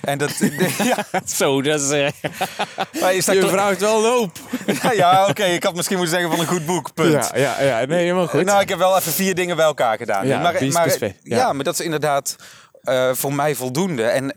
[0.00, 0.36] En dat,
[0.82, 1.90] ja, Zo, dat is...
[1.90, 2.08] eh,
[3.00, 4.38] maar is dat je heeft wel loop.
[4.82, 7.12] Ja, ja oké, ik had misschien moeten zeggen van een goed boek, punt.
[7.12, 7.86] Ja, ja, ja.
[7.86, 8.44] Nee, helemaal goed.
[8.44, 10.26] Nou, ik heb wel even vier dingen bij elkaar gedaan.
[10.26, 11.12] Ja, maar, maar, ja.
[11.22, 11.52] Ja.
[11.52, 12.36] maar dat is inderdaad
[12.82, 14.04] eh, voor mij voldoende.
[14.04, 14.34] En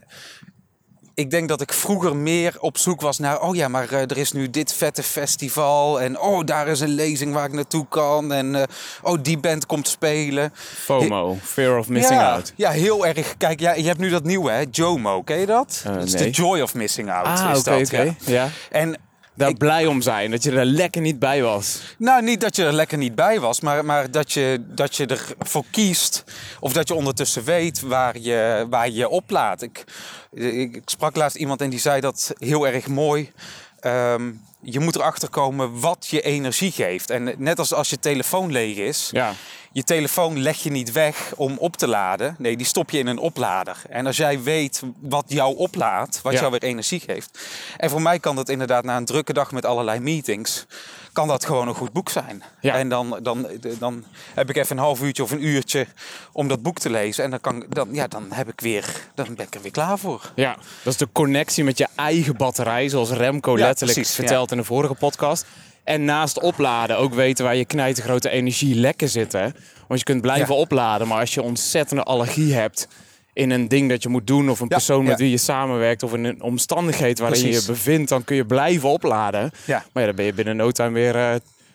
[1.14, 3.40] ik denk dat ik vroeger meer op zoek was naar...
[3.40, 6.00] oh ja, maar eh, er is nu dit vette festival...
[6.00, 8.32] en oh, daar is een lezing waar ik naartoe kan...
[8.32, 8.62] en eh,
[9.02, 10.52] oh, die band komt spelen.
[10.54, 12.52] FOMO, fear of missing ja, out.
[12.56, 13.36] Ja, heel erg.
[13.36, 14.64] Kijk, ja, je hebt nu dat nieuwe, hè?
[14.70, 15.82] JOMO, ken je dat?
[15.84, 16.22] Dat is nee.
[16.22, 17.26] de joy of missing out.
[17.26, 18.14] Ah, is oké, dat.
[18.26, 18.48] Ja.
[18.70, 18.96] En
[19.36, 21.80] Daar Ik- blij om zijn, dat je er lekker niet bij was.
[21.98, 25.06] Nou, niet dat je er lekker niet bij was, maar, maar dat, je, dat je
[25.38, 26.24] ervoor kiest.
[26.60, 29.62] Of dat je ondertussen weet waar je waar je oplaadt.
[29.62, 29.84] Ik,
[30.32, 33.32] ik, ik sprak laatst iemand en die zei dat heel erg mooi.
[33.80, 34.30] Ehm,
[34.64, 37.10] je moet erachter komen wat je energie geeft.
[37.10, 39.32] En net als als je telefoon leeg is, Ja.
[39.72, 42.34] je telefoon leg je niet weg om op te laden.
[42.38, 43.82] Nee, die stop je in een oplader.
[43.88, 46.38] En als jij weet wat jou oplaadt, wat Ja.
[46.38, 47.38] jou weer energie geeft.
[47.76, 50.66] En voor mij kan dat inderdaad na een drukke dag met allerlei meetings,
[51.14, 52.42] kan dat gewoon een goed boek zijn.
[52.60, 52.74] Ja.
[52.74, 53.46] En dan, dan,
[53.78, 54.04] dan
[54.34, 55.86] heb ik even een half uurtje of een uurtje
[56.32, 57.24] om dat boek te lezen.
[57.24, 58.84] En dan, kan, dan, ja, dan, heb ik weer,
[59.14, 60.32] dan ben ik er weer klaar voor.
[60.34, 64.50] Ja, dat is de connectie met je eigen batterij, zoals Remco Ja, letterlijk precies, vertelt
[64.50, 65.46] in de vorige podcast.
[65.84, 69.54] En naast opladen ook weten waar je knijtergrote energielekken zitten.
[69.88, 72.88] Want je kunt blijven opladen, maar als je ontzettende allergie hebt
[73.34, 75.16] in een ding dat je moet doen, of een Ja, persoon met ja.
[75.24, 77.66] wie je samenwerkt, of in een omstandigheid waarin je Precies.
[77.66, 79.50] je bevindt, dan kun je blijven opladen.
[79.64, 79.84] Ja.
[79.92, 81.34] Maar ja, dan ben je binnen no time weer eh,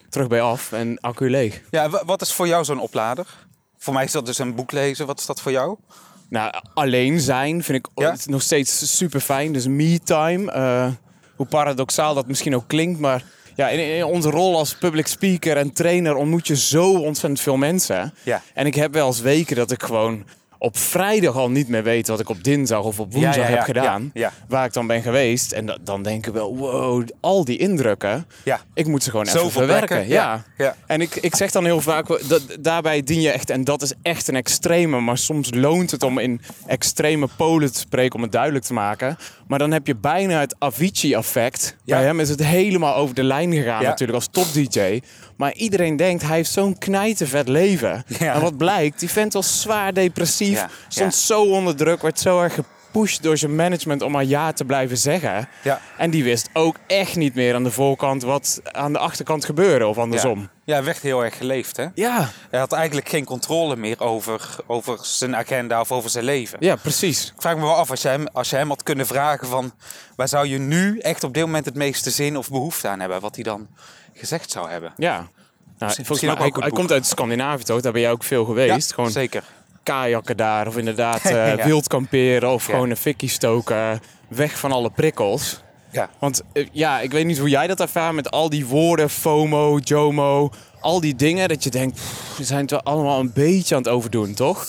[0.10, 1.62] terug bij af en accu leeg.
[1.70, 3.26] Ja, wa- wat is voor jou zo'n oplader?
[3.78, 5.06] Voor mij is dat dus een boek lezen.
[5.06, 5.78] Wat is dat voor jou?
[6.30, 8.16] Nou, alleen zijn vind ik Ja?
[8.26, 9.54] nog steeds super fijn.
[9.54, 10.52] Dus me-time.
[10.52, 10.88] eh,
[11.36, 13.00] hoe paradoxaal dat misschien ook klinkt.
[13.00, 13.24] Maar
[13.56, 17.58] ja, in, in onze rol als public speaker en trainer ontmoet je zo ontzettend veel
[17.58, 18.14] mensen.
[18.24, 18.42] Ja.
[18.54, 20.24] En ik heb wel eens weken dat ik gewoon
[20.62, 23.56] op vrijdag al niet meer weet wat ik op dinsdag of op woensdag ja, ja,
[23.56, 24.12] heb gedaan.
[24.48, 25.52] Waar ik dan ben geweest.
[25.52, 28.26] En da- dan denk ik wel, wow, al die indrukken.
[28.44, 28.60] Ja.
[28.74, 30.08] Ik moet ze gewoon even verwerken.
[30.08, 30.46] Ja.
[30.86, 33.94] En ik, ik zeg dan heel vaak, dat, daarbij dien je echt, en dat is
[34.02, 38.32] echt een extreme, maar soms loont het om in extreme polen te spreken om het
[38.32, 39.18] duidelijk te maken.
[39.48, 41.76] Maar dan heb je bijna het Avicii-effect.
[41.84, 41.96] Ja.
[41.96, 45.00] Bij hem is het helemaal over de lijn gegaan natuurlijk als top-dj.
[45.38, 48.04] Maar iedereen denkt, hij heeft zo'n knijtervet leven.
[48.20, 51.20] En wat blijkt, die vent was zwaar depressief, Ja, stond ja.
[51.20, 52.58] zo onder druk, werd zo erg
[52.92, 55.50] gepusht door zijn management om maar ja te blijven zeggen.
[55.64, 55.82] Ja.
[55.98, 59.88] En die wist ook echt niet meer aan de voorkant wat aan de achterkant gebeurde
[59.88, 60.50] of andersom.
[60.64, 61.88] Ja, hij werd heel erg geleefd, hè?
[61.94, 66.58] Ja, Hij had eigenlijk geen controle meer over, over zijn agenda of over zijn leven.
[66.62, 67.26] ja, precies.
[67.36, 69.74] Ik vraag me wel af, als je, hem, als je hem had kunnen vragen van...
[70.16, 73.22] waar zou je nu echt op dit moment het meeste zin of behoefte aan hebben?
[73.22, 73.68] Wat hij dan
[74.14, 74.94] gezegd zou hebben.
[74.98, 75.28] Ja.
[75.78, 77.82] Nou, volgens mij, hij, komt uit Scandinavië toch?
[77.82, 78.90] Daar ben jij ook veel geweest.
[78.90, 79.44] Ja, gewoon zeker.
[79.84, 81.56] Kajakken daar of inderdaad Ja.
[81.56, 82.74] wild kamperen of Ja.
[82.74, 84.02] gewoon een fikkie stoken.
[84.28, 85.62] Weg van alle prikkels.
[85.92, 86.10] Ja.
[86.20, 89.80] Want eh, ja, ik weet niet hoe jij dat ervaart met al die woorden, FOMO,
[89.84, 90.50] JOMO,
[90.80, 91.48] al die dingen.
[91.50, 94.68] Dat je denkt, pff, we zijn het allemaal een beetje aan het overdoen, toch?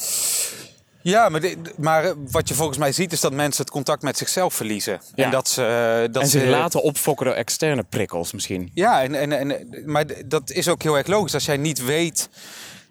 [1.03, 1.41] Ja, maar,
[1.77, 5.01] maar eh, wat je volgens mij ziet is dat mensen het contact met zichzelf verliezen.
[5.15, 5.25] Ja.
[5.25, 6.09] En dat ze...
[6.11, 8.71] Dat en zich ze, laten opfokken door externe prikkels misschien.
[8.75, 11.35] Ja, en, en, en, maar dat is ook heel erg logisch.
[11.35, 12.29] Als jij niet weet...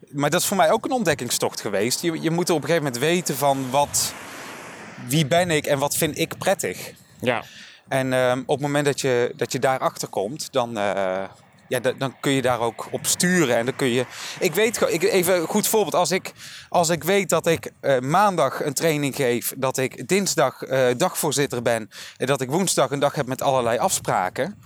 [0.10, 2.02] Maar dat is voor mij ook een ontdekkingstocht geweest.
[2.02, 4.14] Je, je moet op een gegeven moment weten van wat...
[5.08, 6.92] Wie ben ik en wat vind ik prettig?
[7.22, 7.44] Ja.
[7.88, 11.24] En ehm, op het moment dat je, dat je daarachter komt, dan, eh,
[11.68, 13.56] ja, da- dan kun je daar ook op sturen.
[13.58, 14.06] En dan kun je.
[14.40, 15.96] Ik weet ik, even een goed voorbeeld.
[15.96, 16.32] Als ik,
[16.70, 21.62] als ik weet dat ik eh, maandag een training geef, dat ik dinsdag eh, dagvoorzitter
[21.62, 24.62] ben en dat ik woensdag een dag heb met allerlei afspraken.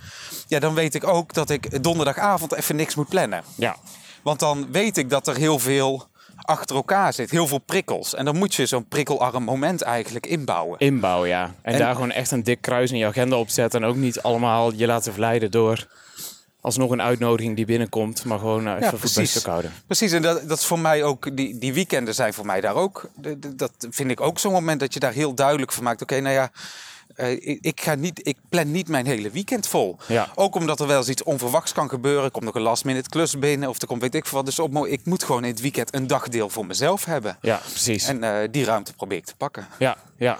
[0.46, 3.42] Ja, dan weet ik ook dat ik donderdagavond even niks moet plannen.
[3.56, 3.76] Ja.
[4.24, 6.06] Want dan weet ik dat er heel veel
[6.36, 8.14] achter elkaar zit, heel veel prikkels.
[8.14, 10.78] En dan moet je zo'n prikkelarm moment eigenlijk inbouwen.
[10.78, 11.54] Inbouw, ja.
[11.62, 13.82] En, En- daar gewoon echt een dik kruis in je agenda op zetten.
[13.82, 15.86] En ook niet allemaal je laten verleiden door
[16.60, 18.24] alsnog een uitnodiging die binnenkomt.
[18.24, 19.72] Maar gewoon eh, even voor het beste houden.
[19.86, 22.74] Precies, en dat, dat is voor mij ook, die, die weekenden zijn voor mij daar
[22.74, 23.10] ook.
[23.56, 26.02] Dat vind ik ook zo'n moment dat je daar heel duidelijk van maakt.
[26.02, 26.50] Oké, nou ja,
[27.14, 29.96] eh, ik, ik, ga niet, ik plan niet mijn hele weekend vol.
[30.06, 30.28] Ja.
[30.34, 32.24] Ook omdat er wel eens iets onverwachts kan gebeuren.
[32.24, 34.46] Er komt nog een last minute klus binnen of er komt weet ik veel wat.
[34.46, 37.38] Dus op, ik moet gewoon in het weekend een dagdeel voor mezelf hebben.
[37.40, 38.06] Ja, precies.
[38.08, 39.66] En eh, die ruimte probeer ik te pakken.
[39.78, 40.38] Ja, ja.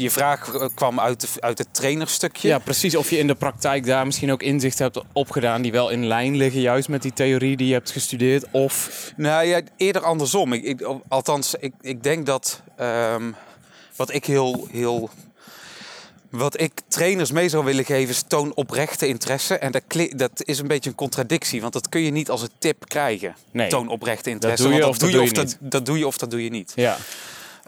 [0.00, 2.48] Je vraag eh, kwam uit, de, uit het trainerstukje.
[2.48, 2.96] ja, precies.
[2.96, 6.36] Of je in de praktijk daar misschien ook inzichten hebt opgedaan die wel in lijn
[6.36, 8.44] liggen juist met die theorie die je hebt gestudeerd.
[8.50, 10.52] Of Nou ja, eerder andersom.
[10.52, 13.32] Ik, ik, althans, ik, ik denk dat ehm,
[13.96, 15.10] wat ik heel, heel.
[16.30, 19.58] Wat ik trainers mee zou willen geven is toon oprechte interesse.
[19.58, 19.82] En dat,
[20.16, 23.36] dat is een beetje een contradictie, want dat kun je niet als een tip krijgen.
[23.50, 23.68] Nee.
[23.68, 24.62] Toon oprechte interesse.
[24.62, 26.72] dat doe je of dat, dat doe je of dat doe je niet.
[26.74, 26.96] ja,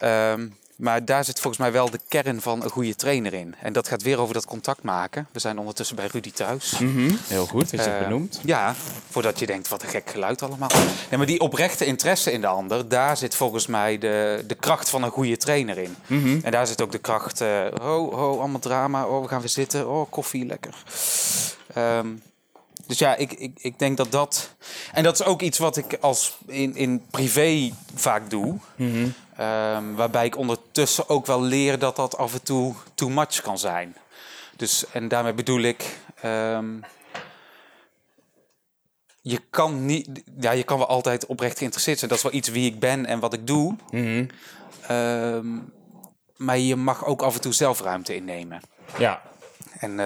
[0.01, 0.49] Ehm,
[0.81, 3.55] Maar daar zit volgens mij wel de kern van een goede trainer in.
[3.63, 5.27] En dat gaat weer over dat contact maken.
[5.33, 6.79] We zijn ondertussen bij Rudy thuis.
[6.79, 7.11] Mhm.
[7.27, 8.41] Heel goed, dat je het Eh, benoemt.
[8.45, 8.75] Ja,
[9.11, 10.69] voordat je denkt, wat een gek geluid allemaal.
[11.09, 14.91] Nee, maar die oprechte interesse in de ander, daar zit volgens mij de, de kracht
[14.91, 15.97] van een goede trainer in.
[16.07, 16.39] Mhm.
[16.43, 17.49] En daar zit ook de kracht, eh
[17.83, 20.75] oh, oh, allemaal drama, oh, we gaan weer zitten, oh, koffie, lekker.
[21.75, 22.07] Ehm,
[22.87, 24.55] dus ja, ik, ik, ik denk dat dat...
[24.93, 28.59] En dat is ook iets wat ik als in, in privé vaak doe.
[28.77, 29.09] Mhm.
[29.37, 33.59] Ehm, waarbij ik ondertussen ook wel leer dat dat af en toe too much kan
[33.59, 33.97] zijn.
[34.57, 35.99] Dus, en daarmee bedoel ik...
[36.21, 36.79] ehm,
[39.23, 40.23] je kan niet...
[40.41, 42.11] Ja, je kan wel altijd oprecht geïnteresseerd zijn.
[42.11, 43.77] Dat is wel iets wie ik ben en wat ik doe.
[43.91, 44.27] Mhm.
[44.87, 45.47] Ehm,
[46.37, 48.61] maar je mag ook af en toe zelf ruimte innemen.
[48.99, 49.23] Ja,
[49.79, 49.99] En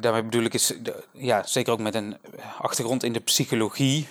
[0.00, 0.72] daarmee bedoel ik, is,
[1.12, 2.16] ja, zeker ook met een
[2.60, 4.08] achtergrond in de psychologie,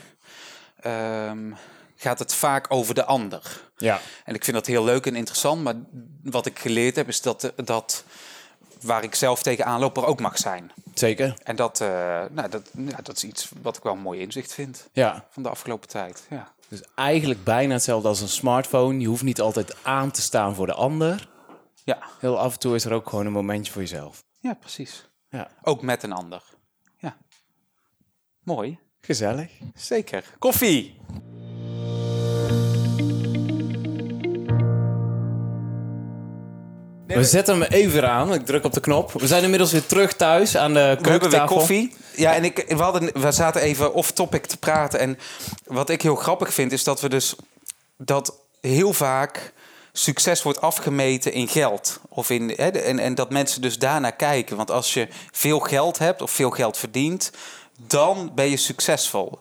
[0.80, 1.52] ehm,
[1.96, 3.62] gaat het vaak over de ander.
[3.78, 4.00] ja.
[4.26, 5.76] En ik vind dat heel leuk en interessant, maar
[6.24, 8.04] wat ik geleerd heb, is dat, dat
[8.82, 10.72] waar ik zelf tegenaan loop, er ook mag zijn.
[10.94, 11.34] zeker.
[11.44, 11.88] En dat, eh,
[12.32, 15.26] nou, dat, ja, dat is iets wat ik wel een mooi inzicht vind Ja.
[15.30, 16.26] van de afgelopen tijd.
[16.30, 19.00] Ja, Dus eigenlijk bijna hetzelfde als een smartphone.
[19.00, 21.28] Je hoeft niet altijd aan te staan voor de ander.
[21.84, 21.98] ja.
[22.20, 24.24] Heel af en toe is er ook gewoon een momentje voor jezelf.
[24.40, 25.07] ja precies.
[25.30, 26.44] Ja, Ook met een ander.
[26.98, 27.18] Ja.
[28.44, 28.80] Mooi.
[29.02, 29.52] gezellig.
[29.76, 30.24] Zeker.
[30.40, 31.00] Koffie!
[37.08, 38.34] We zetten hem even aan.
[38.34, 39.12] Ik druk op de knop.
[39.12, 41.94] We zijn inmiddels weer terug thuis aan de We hebben weer koffie.
[42.16, 45.00] Ja, en ik, we, hadden, we zaten even off-topic te praten.
[45.00, 45.18] En
[45.66, 47.36] wat ik heel grappig vind, is dat we dus...
[47.98, 49.54] dat heel vaak
[50.00, 52.00] succes wordt afgemeten in geld.
[52.10, 54.58] Of in, hè, en, en dat mensen dus daarnaar kijken.
[54.58, 57.32] Want als je veel geld hebt of veel geld verdient...
[57.88, 59.40] dan ben je succesvol.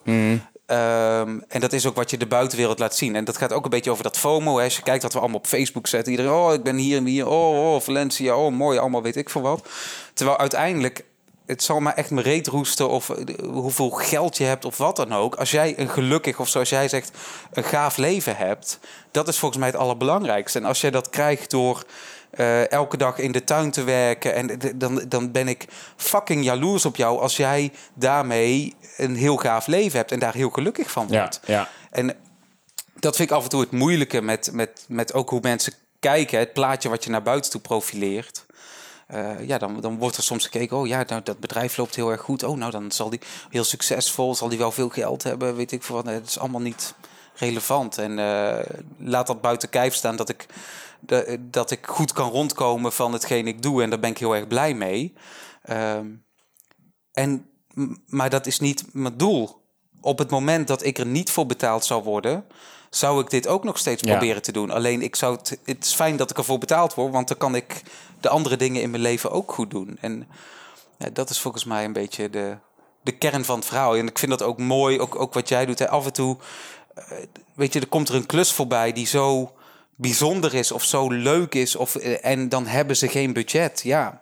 [0.67, 3.17] Ehm, en dat is ook wat je de buitenwereld laat zien.
[3.17, 4.57] En dat gaat ook een beetje over dat FOMO.
[4.57, 4.65] Hè.
[4.65, 6.13] Als je kijkt wat we allemaal op Facebook zetten.
[6.13, 7.29] Iedereen, oh, ik ben hier en hier.
[7.29, 8.79] Oh, oh, Valencia, oh, mooi.
[8.79, 9.69] Allemaal weet ik veel wat.
[10.15, 11.05] Terwijl uiteindelijk,
[11.47, 12.89] het zal maar echt me reet roesten...
[12.89, 15.35] of eh, hoeveel geld je hebt of wat dan ook.
[15.35, 17.11] Als jij een gelukkig, of zoals jij zegt,
[17.53, 18.79] een gaaf leven hebt...
[19.11, 20.59] dat is volgens mij het allerbelangrijkste.
[20.59, 21.85] En als jij dat krijgt door...
[22.31, 24.35] eh, elke dag in de tuin te werken.
[24.35, 25.67] En dan, dan ben ik
[25.97, 30.51] fucking jaloers op jou als jij daarmee een heel gaaf leven hebt en daar heel
[30.51, 31.41] gelukkig van Ja, wordt.
[31.47, 31.69] ja.
[31.91, 32.17] En
[33.01, 36.39] dat vind ik af en toe het moeilijke met, met, met ook hoe mensen kijken,
[36.39, 38.46] het plaatje wat je naar buiten toe profileert.
[39.07, 42.11] Eh, ja, dan, dan wordt er soms gekeken, oh ja, nou, dat bedrijf loopt heel
[42.11, 42.43] erg goed.
[42.43, 45.83] Oh, nou, dan zal die heel succesvol, zal die wel veel geld hebben, weet ik
[45.83, 46.95] veel dat is allemaal niet
[47.35, 47.99] relevant.
[47.99, 50.47] En eh, laat dat buiten kijf staan dat ik,
[51.41, 53.83] dat ik goed kan rondkomen van hetgeen ik doe.
[53.83, 55.15] En daar ben ik heel erg blij mee.
[55.63, 56.07] Ehm,
[57.13, 57.51] en,
[58.07, 59.65] maar dat is niet mijn doel.
[60.01, 62.45] Op het moment dat ik er niet voor betaald zou worden,
[62.97, 64.11] zou ik dit ook nog steeds Ja.
[64.11, 64.71] proberen te doen.
[64.71, 67.55] Alleen ik zou het, het is fijn dat ik ervoor betaald word, want dan kan
[67.55, 67.83] ik
[68.21, 69.99] de andere dingen in mijn leven ook goed doen.
[70.01, 70.29] En
[70.99, 72.57] ja, dat is volgens mij een beetje de,
[73.03, 73.97] de kern van het verhaal.
[73.97, 75.79] En ik vind dat ook mooi, ook, ook wat jij doet.
[75.79, 75.89] Hè.
[75.89, 76.37] Af en toe,
[76.95, 77.05] eh,
[77.55, 79.53] weet je, er komt er een klus voorbij die zo
[79.95, 81.77] bijzonder is of zo leuk is.
[81.77, 83.81] Of, eh, en dan hebben ze geen budget.
[83.85, 84.21] Ja,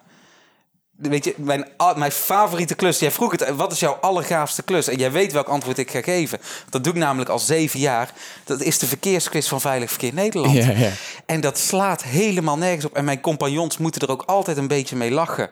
[0.96, 2.98] Weet je, mijn, mijn favoriete klus.
[2.98, 4.88] Jij vroeg het, wat is jouw allergaafste klus?
[4.88, 6.38] En jij weet welk antwoord ik ga geven.
[6.70, 8.12] Dat doe ik namelijk al zeven jaar.
[8.44, 10.54] Dat is de verkeersquiz van Veilig Verkeer Nederland.
[10.64, 10.90] Ja, ja.
[11.26, 12.96] En dat slaat helemaal nergens op.
[12.96, 15.50] En mijn compagnons moeten er ook altijd een beetje mee lachen.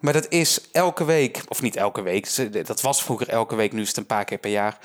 [0.00, 2.28] Maar dat is elke week, of niet elke week,
[2.66, 4.78] dat was vroeger elke week, nu is het een paar keer per jaar.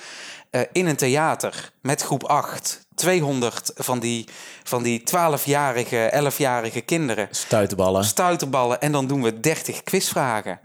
[0.61, 2.85] Eh, in een theater met groep 8.
[2.95, 4.27] 200 van die,
[4.63, 8.03] van die 12-jarige, 11-jarige kinderen Stuitenballen.
[8.03, 10.59] stuiterballen en dan doen we 30 quizvragen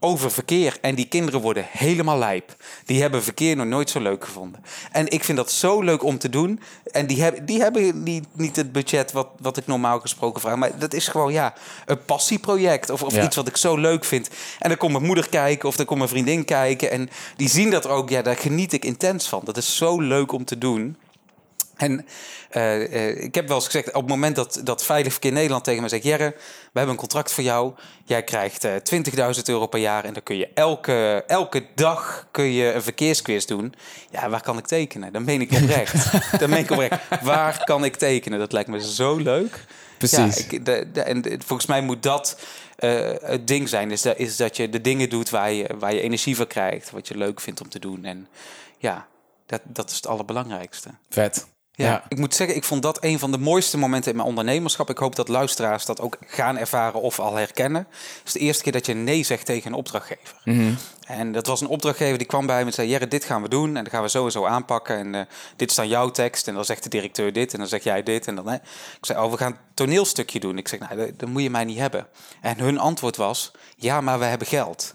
[0.00, 0.78] over verkeer.
[0.80, 2.56] En die kinderen worden helemaal lijp.
[2.84, 4.64] Die hebben verkeer nog nooit zo leuk gevonden.
[4.92, 6.60] En ik vind dat zo leuk om te doen.
[6.92, 10.56] En die, hebben die hebben niet, niet het budget wat, wat ik normaal gesproken vraag.
[10.56, 11.54] Maar dat is gewoon ja,
[11.86, 12.90] een passieproject.
[12.90, 13.24] Of, of Ja.
[13.24, 14.28] iets wat ik zo leuk vind.
[14.58, 16.90] En dan komt mijn moeder kijken of dan komt mijn vriendin kijken.
[16.90, 18.08] En die zien dat ook.
[18.08, 19.40] Ja, daar geniet ik intens van.
[19.44, 20.96] Dat is zo leuk om te doen.
[21.76, 22.06] En
[22.50, 25.64] eh, eh, ik heb wel eens gezegd, op het moment dat, dat Veilig Verkeer Nederland
[25.64, 26.02] tegen me zegt...
[26.02, 27.72] Jerre, we hebben een contract voor jou.
[28.04, 28.72] Jij krijgt eh
[29.36, 33.44] 20.000 euro per jaar en dan kun je elke, elke dag kun je een verkeersquiz
[33.44, 33.74] doen.
[34.10, 35.12] Ja, waar kan ik tekenen?
[35.12, 36.10] Dan meen ik oprecht.
[36.40, 37.00] dan meen ik oprecht.
[37.22, 38.38] Waar kan ik tekenen?
[38.38, 39.64] Dat lijkt me zo leuk.
[39.98, 40.36] Precies.
[40.36, 42.38] Ja, ik, de, de- en de- volgens mij moet dat
[43.24, 43.90] het ding zijn.
[43.90, 46.90] Is dat, is dat je de dingen doet waar je, waar je energie van krijgt.
[46.90, 48.04] Wat je leuk vindt om te doen.
[48.04, 48.28] En
[48.78, 49.06] ja,
[49.46, 50.88] dat, dat is het allerbelangrijkste.
[51.10, 51.46] Vet.
[51.76, 52.04] Ja, Ja.
[52.08, 54.90] ik moet zeggen, ik vond dat een van de mooiste momenten in mijn ondernemerschap.
[54.90, 57.86] Ik hoop dat luisteraars dat ook gaan ervaren of al herkennen.
[57.90, 60.34] Het is de eerste keer dat je nee zegt tegen een opdrachtgever.
[61.06, 63.48] En dat was een opdrachtgever die kwam bij me en zei: Jerry, dit gaan we
[63.48, 64.96] doen en dat gaan we sowieso aanpakken.
[64.96, 65.20] En eh,
[65.56, 66.48] dit is dan jouw tekst.
[66.48, 68.26] En dan zegt de directeur dit en dan zeg jij dit.
[68.26, 68.54] En dan, hè.
[68.54, 68.60] Ik
[69.00, 70.58] zei: Oh, we gaan een toneelstukje doen.
[70.58, 72.06] Ik zeg: Nou, dat, dat moet je mij niet hebben.
[72.40, 74.94] En hun antwoord was: Ja, maar we hebben geld.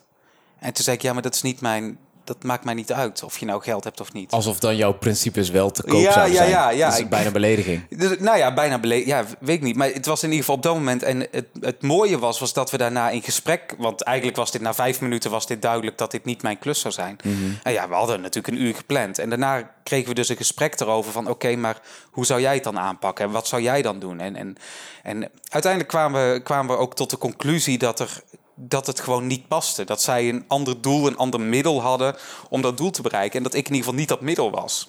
[0.59, 1.97] En toen zei ik: Ja, maar dat is niet mijn.
[2.31, 4.31] Dat maakt mij niet uit of je nou geld hebt of niet.
[4.31, 6.49] Alsof dan jouw principes wel te koop Ja, zouden ja, zijn.
[6.49, 6.89] ja, ja.
[6.89, 7.81] Dat is bijna belediging.
[8.01, 9.05] Dus, nou ja, bijna beleefd.
[9.05, 9.75] Ja, weet ik niet.
[9.75, 11.03] Maar het was in ieder geval op dat moment.
[11.03, 13.75] En het, het mooie was, was dat we daarna in gesprek...
[13.77, 16.79] Want eigenlijk was dit na vijf minuten was dit duidelijk dat dit niet mijn klus
[16.79, 17.17] zou zijn.
[17.63, 19.19] En ja, we hadden natuurlijk een uur gepland.
[19.19, 21.29] En daarna kregen we dus een gesprek erover van...
[21.29, 21.79] Oké, maar
[22.11, 23.25] hoe zou jij het dan aanpakken?
[23.25, 24.19] En wat zou jij dan doen?
[24.19, 24.57] En, en,
[25.03, 28.21] en uiteindelijk kwamen we, kwamen we ook tot de conclusie dat er...
[28.63, 29.83] Dat het gewoon niet paste.
[29.83, 32.15] Dat zij een ander doel, een ander middel hadden
[32.49, 33.37] om dat doel te bereiken.
[33.37, 34.85] En dat ik in ieder geval niet dat middel was.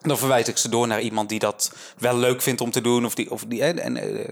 [0.00, 3.04] Dan verwijs ik ze door naar iemand die dat wel leuk vindt om te doen.
[3.04, 4.28] Of die, of die, en, en, eh,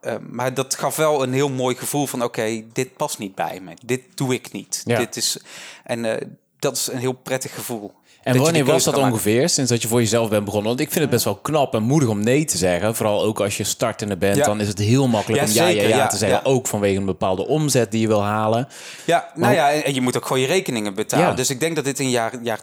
[0.00, 2.22] eh, maar dat gaf wel een heel mooi gevoel van...
[2.22, 3.74] oké, dit past niet bij me.
[3.84, 4.82] Dit doe ik niet.
[4.84, 4.98] Ja.
[4.98, 5.38] Dit is,
[5.84, 6.28] en eh,
[6.58, 7.92] dat is een heel prettig gevoel.
[8.22, 9.10] En Dat wanneer was dat maken.
[9.10, 10.68] ongeveer, sinds dat je voor jezelf bent begonnen?
[10.68, 12.94] Want ik vind het best wel knap en moedig om nee te zeggen.
[12.94, 14.44] Vooral ook als je startende bent, Ja.
[14.44, 16.44] dan is het heel makkelijk Ja, om ja, ja, te zeggen.
[16.44, 18.68] Ook vanwege een bepaalde omzet die je wil halen.
[19.04, 21.36] Ja, nou Maar- ja, en, je moet ook gewoon je rekeningen betalen.
[21.36, 22.60] Dus ik denk dat dit in jaar, jaar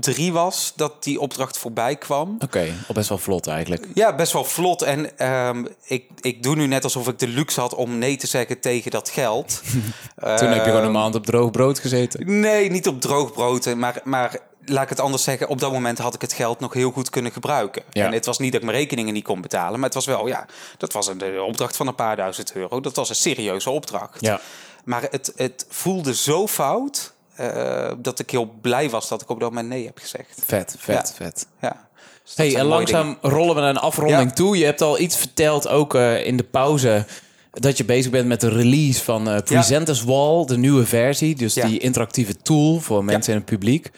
[0.00, 2.36] drie was dat die opdracht voorbij kwam.
[2.44, 3.86] Oké, al best wel vlot eigenlijk.
[3.94, 4.82] Ja, best wel vlot.
[4.82, 8.26] En ehm, ik, ik doe nu net alsof ik de luxe had om nee te
[8.26, 9.60] zeggen tegen dat geld.
[10.38, 12.40] Toen heb je gewoon een Ehm, maand op droog brood gezeten.
[12.40, 13.74] Nee, niet op droog brood.
[13.74, 15.48] Maar, maar laat ik het anders zeggen.
[15.48, 17.82] Op dat moment had ik het geld nog heel goed kunnen gebruiken.
[17.90, 18.04] Ja.
[18.06, 19.74] En het was niet dat ik mijn rekeningen niet kon betalen.
[19.74, 20.46] Maar het was wel, ja,
[20.78, 22.80] dat was een de opdracht van een paar duizend euro.
[22.80, 24.20] Dat was een serieuze opdracht.
[24.20, 24.40] Ja.
[24.84, 27.14] Maar het, het voelde zo fout.
[27.36, 30.42] eh, dat ik heel blij was dat ik op dat moment nee heb gezegd.
[30.46, 31.24] Vet, vet, Ja.
[31.24, 31.46] vet.
[31.60, 31.86] Ja.
[32.24, 33.18] Dus Hey, en langzaam dingen.
[33.36, 34.34] rollen we naar een afronding Ja.
[34.34, 34.58] toe.
[34.58, 37.04] Je hebt al iets verteld, ook eh, in de pauze,
[37.50, 41.34] dat je bezig bent met de release van eh, Presenters Wall, de nieuwe versie.
[41.34, 41.66] Dus Ja.
[41.66, 43.90] die interactieve tool voor mensen in het publiek.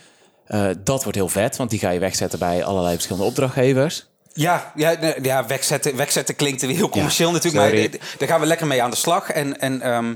[0.48, 4.06] Eh, dat wordt heel vet, want die ga je wegzetten bij allerlei verschillende opdrachtgevers.
[4.32, 7.64] Ja, ja, ja wegzetten, wegzetten klinkt weer heel commercieel natuurlijk.
[7.64, 7.80] sorry.
[7.80, 9.30] Maar eh, daar gaan we lekker mee aan de slag.
[9.30, 10.14] En, en ehm,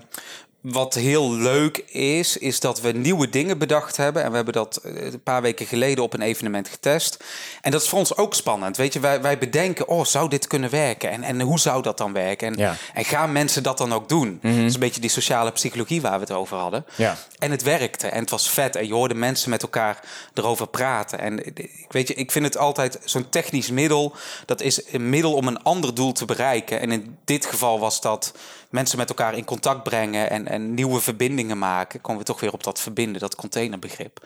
[0.62, 4.22] wat heel leuk is, is dat we nieuwe dingen bedacht hebben.
[4.22, 7.24] En we hebben dat eh, een paar weken geleden op een evenement getest.
[7.60, 8.76] En dat is voor ons ook spannend.
[8.76, 11.10] Weet je, wij, wij bedenken, oh, zou dit kunnen werken?
[11.10, 12.46] En, en hoe zou dat dan werken?
[12.48, 12.76] En, Ja.
[12.94, 14.38] en gaan mensen dat dan ook doen?
[14.42, 16.84] Dat is een beetje die sociale psychologie waar we het over hadden.
[16.96, 17.16] Ja.
[17.38, 18.76] En het werkte en het was vet.
[18.76, 20.00] En je hoorde mensen met elkaar
[20.34, 21.18] erover praten.
[21.18, 24.14] En ik weet je, ik vind het altijd zo'n technisch middel.
[24.46, 26.80] Dat is een middel om een ander doel te bereiken.
[26.80, 28.32] En in dit geval was dat
[28.72, 32.00] mensen met elkaar in contact brengen en, en nieuwe verbindingen maken.
[32.00, 34.20] Komen we toch weer op dat verbinden, dat containerbegrip.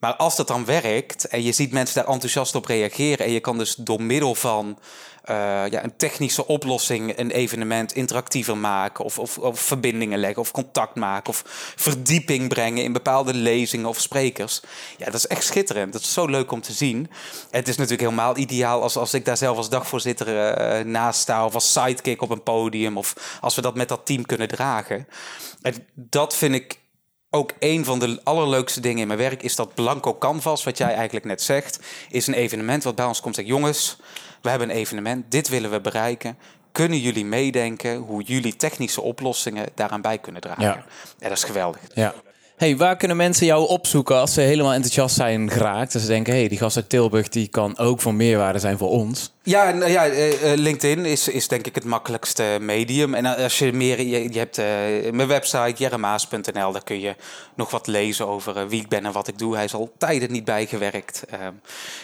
[0.00, 3.26] Maar als dat dan werkt en je ziet mensen daar enthousiast op reageren.
[3.26, 4.78] En je kan dus door middel van
[5.28, 9.04] eh, ja, een technische oplossing een evenement interactiever maken.
[9.04, 11.30] Of, of, of verbindingen leggen of contact maken.
[11.30, 11.42] Of
[11.76, 14.60] verdieping brengen in bepaalde lezingen of sprekers.
[14.96, 15.92] Ja, dat is echt schitterend.
[15.92, 17.10] Dat is zo leuk om te zien.
[17.50, 21.44] Het is natuurlijk helemaal ideaal als, als ik daar zelf als dagvoorzitter eh, naast sta.
[21.44, 22.96] Of als sidekick op een podium.
[22.96, 25.08] Of als we dat met dat team kunnen dragen.
[25.62, 26.78] En dat vind ik
[27.30, 30.94] ook een van de allerleukste dingen in mijn werk is dat blanco canvas, wat jij
[30.94, 31.78] eigenlijk net zegt,
[32.10, 33.96] is een evenement wat bij ons komt zegt: jongens,
[34.48, 36.38] we hebben een evenement, dit willen we bereiken.
[36.72, 40.62] Kunnen jullie meedenken hoe jullie technische oplossingen daaraan bij kunnen dragen?
[40.62, 40.84] Ja.
[41.18, 41.80] Ja, dat is geweldig.
[41.94, 42.14] Ja.
[42.56, 45.94] Hey, waar kunnen mensen jou opzoeken als ze helemaal enthousiast zijn geraakt?
[45.94, 48.90] En ze denken, hey, die gast uit Tilburg die kan ook van meerwaarde zijn voor
[48.90, 49.32] ons.
[49.48, 53.14] Ja, nou ja eh, eh, LinkedIn is, is denk ik het makkelijkste medium.
[53.14, 54.64] En als je meer, je, hebt eh,
[55.12, 57.14] mijn website jeremaas.nl, daar kun je
[57.54, 59.54] nog wat lezen over eh, wie ik ben en wat ik doe.
[59.54, 61.24] Hij is al tijden niet bijgewerkt.
[61.30, 61.52] Ehm,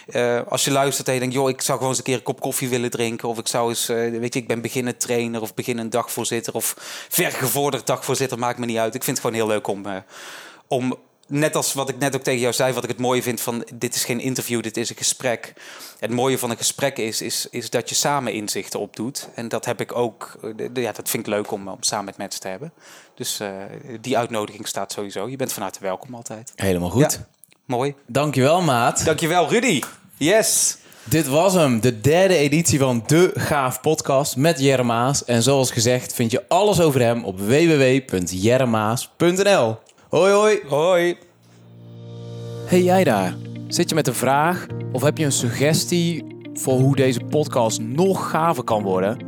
[0.06, 2.22] eh, als je luistert en je denkt, joh, ik zou gewoon eens een keer een
[2.22, 3.28] kop koffie willen drinken.
[3.28, 6.74] Of ik zou eens, eh, weet je, ik ben beginnend trainer of beginnend dagvoorzitter of
[7.08, 8.94] vergevorderd dagvoorzitter, maakt me niet uit.
[8.94, 9.96] Ik vind het gewoon heel leuk om, eh,
[10.68, 10.98] om
[11.28, 13.66] net als wat ik net ook tegen jou zei, wat ik het mooie vind van
[13.74, 15.52] dit is geen interview, dit is een gesprek.
[15.98, 19.28] Het mooie van een gesprek is, is, is dat je samen inzichten opdoet.
[19.34, 22.16] En dat heb ik ook, eh, ja, dat vind ik leuk om, om samen met
[22.16, 22.72] mensen te hebben.
[23.14, 23.48] Dus eh,
[24.00, 25.28] die uitnodiging staat sowieso.
[25.28, 26.52] Je bent van harte welkom altijd.
[26.56, 27.12] Helemaal goed.
[27.12, 27.26] Ja,
[27.64, 27.94] mooi.
[28.06, 29.04] Dankjewel, maat.
[29.04, 29.82] Dankjewel, Rudy.
[30.16, 30.76] Yes.
[31.04, 35.24] Dit was hem, de derde editie van De Gaaf Podcast met Jere Maas.
[35.24, 39.78] En zoals gezegd vind je alles over hem op www.jeremaas.nl.
[40.14, 40.60] Hoi hoi!
[40.66, 41.18] Hoi.
[42.66, 43.36] Hey jij daar,
[43.68, 48.30] zit je met een vraag of heb je een suggestie voor hoe deze podcast nog
[48.30, 49.18] gaver kan worden?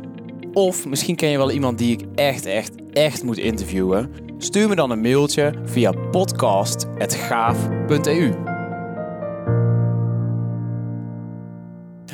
[0.53, 4.11] Of misschien ken je wel iemand die ik echt, echt, echt moet interviewen?
[4.37, 8.33] Stuur me dan een mailtje via podcast.gaaf.eu.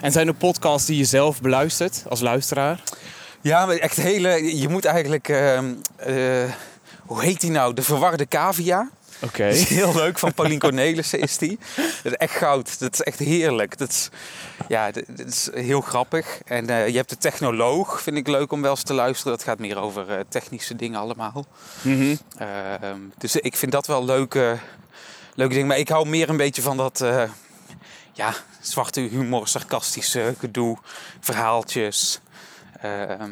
[0.02, 2.84] En zijn er podcasts die je zelf beluistert als luisteraar?
[3.42, 4.58] Ja, maar echt hele.
[4.58, 5.30] Je moet eigenlijk.
[5.30, 6.44] ehm, eh,
[7.06, 7.74] hoe heet die nou?
[7.74, 8.90] De verwarde cavia.
[9.22, 9.44] Oké.
[9.44, 11.60] Heel leuk, van Paulien Cornelissen is die.
[11.76, 12.80] Dat is echt goud.
[12.80, 13.78] Dat is echt heerlijk.
[13.78, 14.10] Dat is,
[14.68, 16.42] ja, dat dat is heel grappig.
[16.46, 19.32] En eh, je hebt de technoloog, vind ik leuk om wel eens te luisteren.
[19.38, 21.46] Dat gaat meer over eh, technische dingen allemaal.
[21.82, 22.16] Mhm.
[22.38, 24.58] Ehm, dus ik vind dat wel leuke,
[25.36, 25.68] leuke dingen.
[25.68, 27.02] Maar ik hou meer een beetje van dat...
[27.02, 27.24] eh,
[28.14, 30.78] ja, zwarte humor, sarcastische gedoe,
[31.20, 32.20] verhaaltjes.
[32.82, 33.32] Ehm,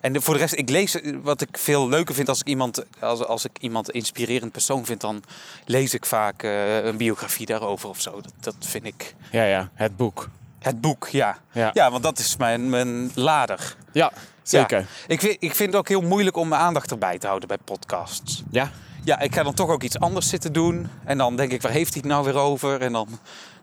[0.00, 3.24] en voor de rest, ik lees wat ik veel leuker vind als ik iemand, als,
[3.24, 5.22] als ik iemand een inspirerend persoon vind, dan
[5.64, 8.20] lees ik vaak eh, een biografie daarover of zo.
[8.20, 9.14] Dat, dat vind ik.
[9.30, 10.28] Ja, ja, het boek.
[10.58, 11.38] Het boek, ja.
[11.52, 13.76] Ja, Ja, want dat is mijn, mijn lader.
[13.92, 14.86] ja zeker.
[15.06, 17.58] Ik vind, ik vind het ook heel moeilijk om mijn aandacht erbij te houden bij
[17.64, 18.42] podcasts.
[18.50, 18.70] Ja.
[19.04, 20.88] Ja, ik ga dan toch ook iets anders zitten doen.
[21.04, 22.80] En dan denk ik, waar heeft hij het nou weer over?
[22.80, 23.08] En dan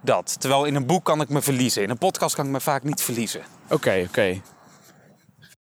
[0.01, 0.35] dat.
[0.39, 1.83] Terwijl in een boek kan ik me verliezen.
[1.83, 3.41] In een podcast kan ik me vaak niet verliezen.
[3.69, 4.41] Oké, oké.